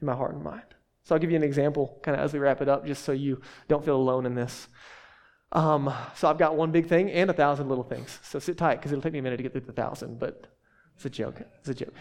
[0.00, 0.62] in my heart and mind?
[1.04, 3.12] So I'll give you an example kind of as we wrap it up, just so
[3.12, 4.68] you don't feel alone in this.
[5.52, 8.18] Um, so I've got one big thing and a thousand little things.
[8.22, 10.46] So sit tight because it'll take me a minute to get through the thousand, but
[10.96, 11.42] it's a joke.
[11.58, 11.94] It's a joke.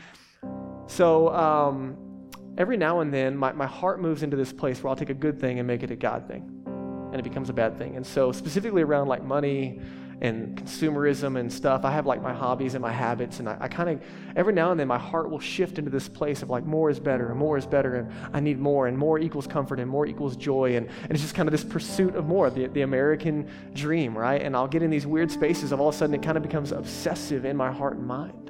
[0.88, 4.95] So um, every now and then, my, my heart moves into this place where I'll
[4.95, 7.78] take a good thing and make it a God thing, and it becomes a bad
[7.78, 7.95] thing.
[7.95, 9.82] And so specifically around like money
[10.24, 11.84] and consumerism and stuff.
[11.84, 14.01] I have like my hobbies and my habits, and I, I kind of,
[14.38, 16.97] every now and then, my heart will shift into this place of like more is
[16.97, 20.07] better and more is better, and I need more, and more equals comfort, and more
[20.07, 20.78] equals joy.
[20.78, 24.41] And, and it's just kind of this pursuit of more, the, the American dream, right?
[24.41, 26.43] And I'll get in these weird spaces of all of a sudden it kind of
[26.43, 28.49] becomes obsessive in my heart and mind.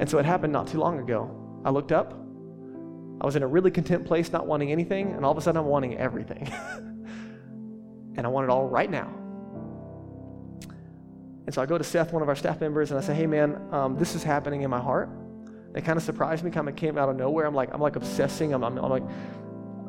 [0.00, 1.30] And so it happened not too long ago.
[1.62, 2.14] I looked up,
[3.20, 5.60] I was in a really content place, not wanting anything, and all of a sudden
[5.60, 6.50] I'm wanting everything.
[8.20, 9.10] and I want it all right now.
[11.46, 13.26] And so I go to Seth, one of our staff members, and I say, "Hey,
[13.26, 15.08] man, um, this is happening in my heart."
[15.74, 17.46] It kind of surprised me, kind of came out of nowhere.
[17.46, 18.52] I'm like, I'm like obsessing.
[18.52, 19.04] I'm, I'm, I'm like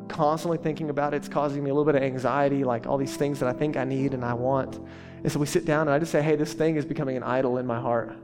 [0.08, 1.18] constantly thinking about it.
[1.18, 3.76] It's causing me a little bit of anxiety, like all these things that I think
[3.76, 4.80] I need and I want.
[5.22, 7.22] And so we sit down, and I just say, "Hey, this thing is becoming an
[7.22, 8.16] idol in my heart,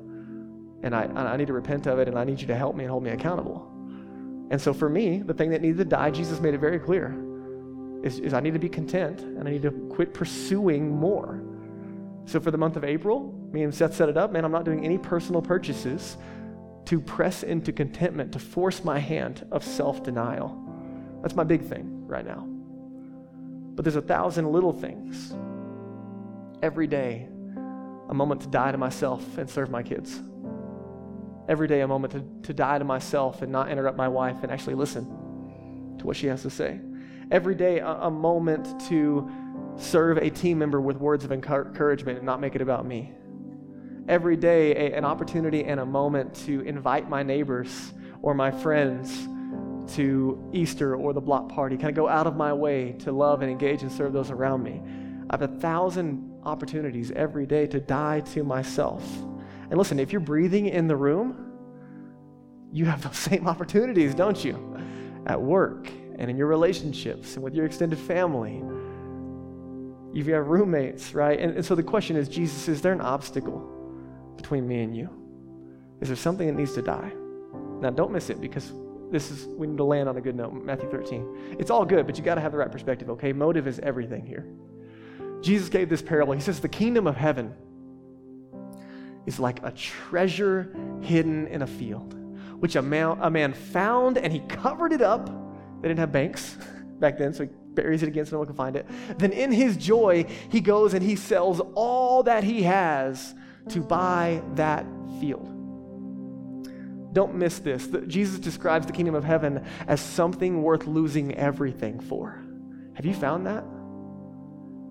[0.82, 2.84] and I, I need to repent of it, and I need you to help me
[2.84, 3.70] and hold me accountable."
[4.50, 7.14] And so for me, the thing that needed to die, Jesus made it very clear
[8.02, 11.42] is, is I need to be content and I need to quit pursuing more.
[12.26, 14.32] So for the month of April, me and Seth set it up.
[14.32, 16.16] Man, I'm not doing any personal purchases
[16.84, 20.56] to press into contentment, to force my hand of self denial.
[21.22, 22.46] That's my big thing right now.
[23.74, 25.34] But there's a thousand little things.
[26.62, 27.28] Every day,
[28.08, 30.20] a moment to die to myself and serve my kids.
[31.48, 34.52] Every day, a moment to, to die to myself and not interrupt my wife and
[34.52, 35.04] actually listen
[35.98, 36.80] to what she has to say
[37.30, 39.30] every day a, a moment to
[39.76, 43.12] serve a team member with words of encouragement and not make it about me.
[44.08, 49.28] Every day, a, an opportunity and a moment to invite my neighbors or my friends
[49.94, 53.42] to Easter or the block party, kind of go out of my way to love
[53.42, 54.82] and engage and serve those around me.
[55.30, 59.02] I have a thousand opportunities every day to die to myself.
[59.70, 61.52] And listen, if you're breathing in the room,
[62.72, 64.76] you have those same opportunities, don't you?
[65.26, 68.62] At work, and in your relationships and with your extended family.
[70.14, 71.38] If you have roommates, right?
[71.38, 73.60] And, and so the question is Jesus, is there an obstacle
[74.36, 75.08] between me and you?
[76.00, 77.12] Is there something that needs to die?
[77.80, 78.72] Now, don't miss it because
[79.10, 80.52] this is, we need to land on a good note.
[80.52, 81.56] Matthew 13.
[81.58, 83.32] It's all good, but you got to have the right perspective, okay?
[83.32, 84.46] Motive is everything here.
[85.40, 86.32] Jesus gave this parable.
[86.32, 87.54] He says, The kingdom of heaven
[89.26, 92.14] is like a treasure hidden in a field,
[92.58, 95.30] which a man, a man found and he covered it up
[95.80, 96.56] they didn't have banks
[96.98, 98.86] back then, so he buries it again so no one can find it.
[99.18, 103.34] Then in his joy, he goes and he sells all that he has
[103.68, 104.84] to buy that
[105.20, 105.54] field.
[107.12, 107.88] Don't miss this.
[108.06, 112.42] Jesus describes the kingdom of heaven as something worth losing everything for.
[112.94, 113.64] Have you found that?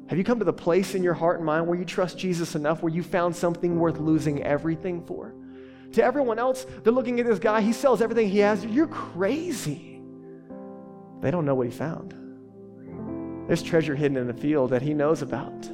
[0.08, 2.56] Have you come to the place in your heart and mind where you trust Jesus
[2.56, 5.36] enough where you found something worth losing everything for?
[5.94, 8.66] To everyone else, they're looking at this guy, he sells everything he has.
[8.66, 9.97] You're crazy.
[11.22, 12.16] They don't know what he found.
[13.48, 15.66] There's treasure hidden in the field that he knows about.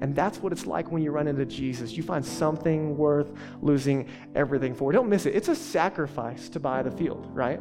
[0.00, 1.92] And that's what it's like when you run into Jesus.
[1.92, 4.92] You find something worth losing everything for.
[4.92, 5.34] Don't miss it.
[5.34, 7.60] It's a sacrifice to buy the field, right?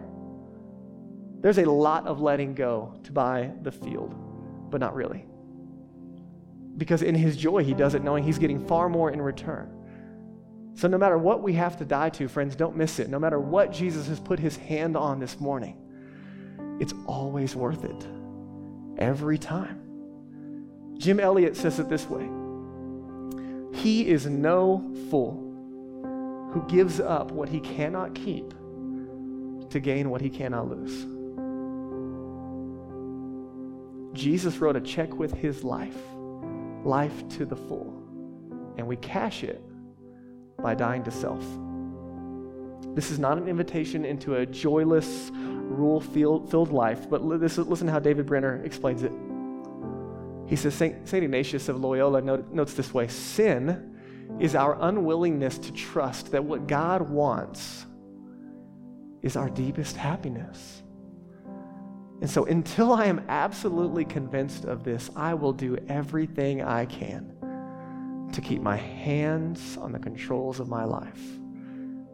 [1.41, 4.15] There's a lot of letting go to buy the field,
[4.69, 5.25] but not really.
[6.77, 9.73] Because in his joy, he does it knowing he's getting far more in return.
[10.75, 13.09] So, no matter what we have to die to, friends, don't miss it.
[13.09, 15.75] No matter what Jesus has put his hand on this morning,
[16.79, 18.07] it's always worth it.
[18.97, 19.83] Every time.
[20.97, 22.27] Jim Elliot says it this way
[23.79, 25.43] He is no fool
[26.51, 28.49] who gives up what he cannot keep
[29.69, 31.05] to gain what he cannot lose.
[34.17, 35.97] Jesus wrote a check with his life,
[36.83, 37.93] life to the full,
[38.77, 39.61] and we cash it
[40.59, 41.45] by dying to self.
[42.95, 45.31] This is not an invitation into a joyless,
[45.67, 47.09] rule filled life.
[47.09, 49.11] But listen to how David Benner explains it.
[50.47, 51.13] He says, St.
[51.13, 53.95] Ignatius of Loyola notes this way Sin
[54.39, 57.85] is our unwillingness to trust that what God wants
[59.21, 60.83] is our deepest happiness.
[62.21, 67.33] And so, until I am absolutely convinced of this, I will do everything I can
[68.33, 71.21] to keep my hands on the controls of my life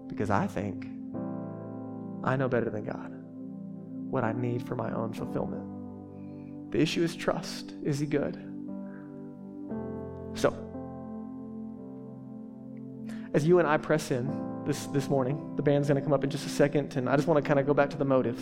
[0.07, 0.87] because I think
[2.23, 3.22] I know better than God
[4.13, 6.71] what I need for my own fulfillment.
[6.71, 7.73] The issue is trust.
[7.83, 8.35] Is he good?
[10.35, 10.53] So,
[13.33, 16.23] as you and I press in this, this morning, the band's going to come up
[16.23, 18.05] in just a second, and I just want to kind of go back to the
[18.05, 18.37] motive.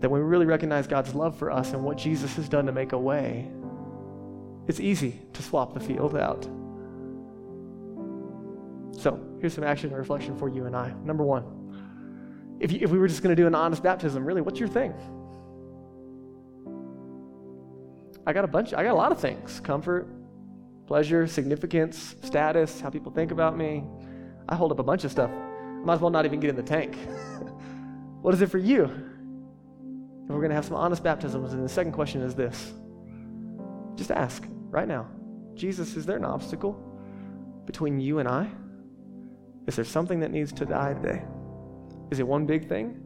[0.00, 2.72] That when we really recognize God's love for us and what Jesus has done to
[2.72, 3.48] make a way,
[4.66, 6.42] it's easy to swap the field out.
[9.00, 10.92] So, here's some action and reflection for you and I.
[11.04, 11.55] Number one,
[12.60, 14.68] if, you, if we were just going to do an honest baptism, really, what's your
[14.68, 14.94] thing?
[18.26, 20.08] I got a bunch, I got a lot of things comfort,
[20.86, 23.84] pleasure, significance, status, how people think about me.
[24.48, 25.30] I hold up a bunch of stuff.
[25.30, 26.96] I might as well not even get in the tank.
[28.22, 28.84] what is it for you?
[28.84, 31.52] And we're going to have some honest baptisms.
[31.52, 32.72] And the second question is this
[33.94, 35.06] just ask right now
[35.54, 36.74] Jesus, is there an obstacle
[37.64, 38.48] between you and I?
[39.66, 41.24] Is there something that needs to die today?
[42.10, 43.02] Is it one big thing?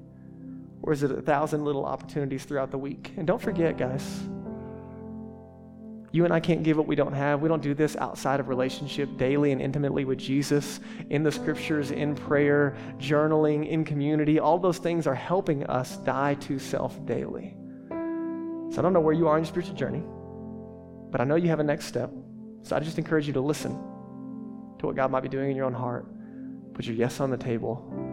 [0.82, 3.12] Or is it a thousand little opportunities throughout the week?
[3.16, 4.22] And don't forget, guys,
[6.12, 7.40] you and I can't give what we don't have.
[7.40, 10.80] We don't do this outside of relationship daily and intimately with Jesus,
[11.10, 14.40] in the scriptures, in prayer, journaling, in community.
[14.40, 17.54] All those things are helping us die to self daily.
[17.90, 20.02] So I don't know where you are in your spiritual journey,
[21.10, 22.10] but I know you have a next step.
[22.62, 23.72] So I just encourage you to listen
[24.78, 26.06] to what God might be doing in your own heart.
[26.74, 28.09] Put your yes on the table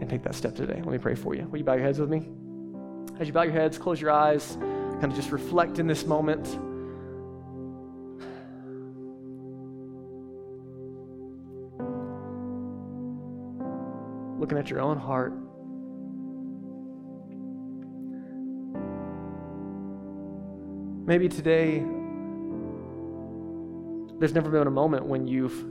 [0.00, 0.76] and take that step today.
[0.76, 1.44] Let me pray for you.
[1.44, 2.28] Will you bow your heads with me?
[3.20, 6.58] As you bow your heads, close your eyes, kind of just reflect in this moment.
[14.44, 15.32] looking at your own heart.
[21.06, 21.82] Maybe today,
[24.18, 25.64] there's never been a moment when you've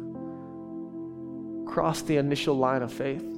[1.72, 3.33] crossed the initial line of faith.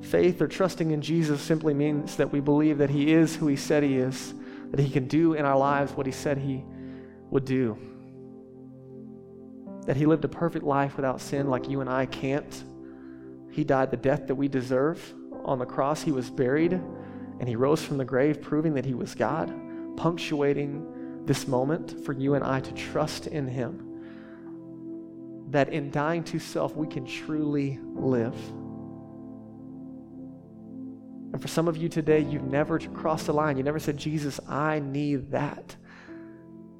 [0.00, 3.56] Faith or trusting in Jesus simply means that we believe that He is who He
[3.56, 4.34] said He is,
[4.70, 6.64] that He can do in our lives what He said He
[7.30, 7.78] would do,
[9.86, 12.64] that He lived a perfect life without sin like you and I can't
[13.58, 16.02] he died the death that we deserve on the cross.
[16.02, 19.52] He was buried and he rose from the grave, proving that he was God,
[19.96, 23.84] punctuating this moment for you and I to trust in him.
[25.50, 28.36] That in dying to self, we can truly live.
[31.32, 33.56] And for some of you today, you've never crossed the line.
[33.56, 35.76] You never said, Jesus, I need that.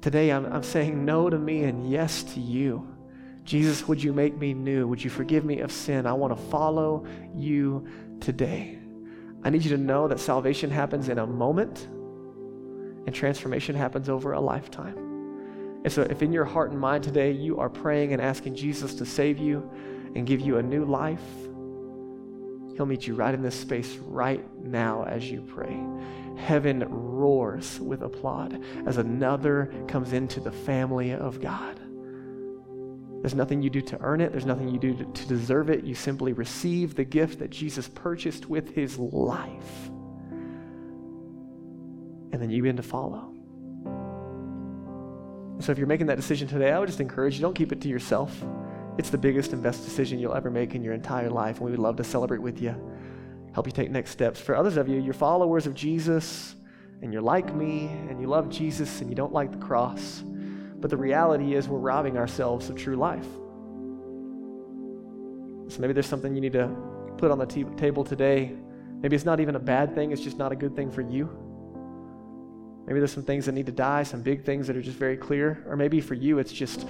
[0.01, 2.87] Today, I'm, I'm saying no to me and yes to you.
[3.43, 4.87] Jesus, would you make me new?
[4.87, 6.05] Would you forgive me of sin?
[6.05, 7.87] I want to follow you
[8.19, 8.79] today.
[9.43, 11.87] I need you to know that salvation happens in a moment
[13.05, 14.97] and transformation happens over a lifetime.
[15.83, 18.93] And so, if in your heart and mind today you are praying and asking Jesus
[18.95, 19.69] to save you
[20.13, 21.23] and give you a new life,
[22.79, 25.77] He'll meet you right in this space right now as you pray.
[26.37, 31.77] Heaven roars with applaud as another comes into the family of God.
[33.21, 35.83] There's nothing you do to earn it, there's nothing you do to, deserve it.
[35.83, 39.89] You simply receive the gift that Jesus purchased with his life.
[42.31, 43.33] And then you begin to follow.
[45.59, 47.81] So if you're making that decision today, I would just encourage you don't keep it
[47.81, 48.41] to yourself.
[48.99, 51.71] It's the biggest and best decision you'll ever make in your entire life, and we
[51.71, 52.75] would love to celebrate with you,
[53.53, 54.41] help you take next steps.
[54.41, 56.53] For others of you, you're followers of Jesus,
[57.01, 60.21] and you're like me, and you love Jesus, and you don't like the cross.
[60.25, 63.23] But the reality is, we're robbing ourselves of true life.
[65.73, 66.67] So maybe there's something you need to
[67.17, 68.51] put on the t- table today.
[68.99, 71.29] Maybe it's not even a bad thing, it's just not a good thing for you.
[72.85, 75.15] Maybe there's some things that need to die, some big things that are just very
[75.15, 75.63] clear.
[75.67, 76.85] Or maybe for you, it's just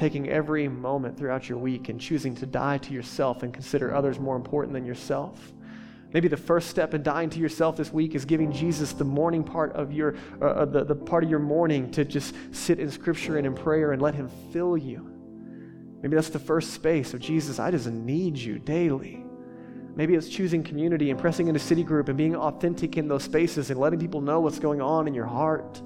[0.00, 4.18] taking every moment throughout your week and choosing to die to yourself and consider others
[4.18, 5.52] more important than yourself.
[6.14, 9.44] Maybe the first step in dying to yourself this week is giving Jesus the morning
[9.44, 12.90] part of your, uh, uh, the, the part of your morning to just sit in
[12.90, 15.06] Scripture and in prayer and let Him fill you.
[16.00, 19.22] Maybe that's the first space of Jesus, I just need you daily.
[19.94, 23.68] Maybe it's choosing community and pressing into city group and being authentic in those spaces
[23.68, 25.82] and letting people know what's going on in your heart.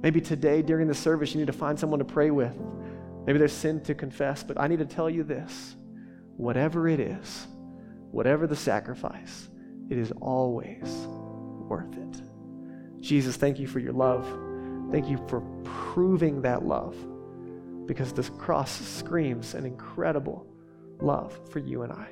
[0.00, 2.56] Maybe today during the service you need to find someone to pray with.
[3.26, 5.76] Maybe there's sin to confess, but I need to tell you this
[6.36, 7.46] whatever it is,
[8.10, 9.48] whatever the sacrifice,
[9.90, 11.06] it is always
[11.68, 12.22] worth it.
[13.00, 14.26] Jesus, thank you for your love.
[14.90, 16.96] Thank you for proving that love
[17.86, 20.46] because this cross screams an incredible
[21.00, 22.08] love for you and I.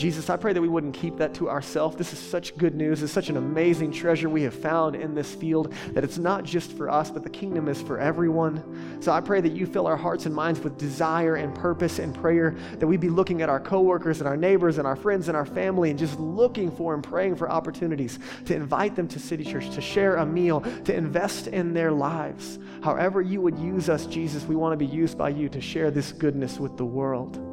[0.00, 1.94] Jesus, I pray that we wouldn't keep that to ourselves.
[1.94, 3.02] This is such good news.
[3.02, 6.72] It's such an amazing treasure we have found in this field that it's not just
[6.72, 8.98] for us, but the kingdom is for everyone.
[9.02, 12.14] So I pray that you fill our hearts and minds with desire and purpose and
[12.14, 15.36] prayer, that we be looking at our coworkers and our neighbors and our friends and
[15.36, 19.44] our family and just looking for and praying for opportunities to invite them to City
[19.44, 22.58] Church, to share a meal, to invest in their lives.
[22.82, 25.90] However, you would use us, Jesus, we want to be used by you to share
[25.90, 27.49] this goodness with the world.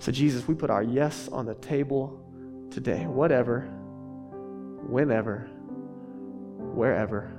[0.00, 2.24] So, Jesus, we put our yes on the table
[2.70, 3.62] today, whatever,
[4.88, 5.50] whenever,
[6.74, 7.32] wherever.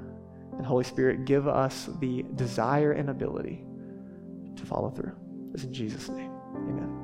[0.57, 3.63] And Holy Spirit, give us the desire and ability
[4.57, 5.15] to follow through.
[5.51, 6.31] This in Jesus' name.
[6.55, 6.98] Amen.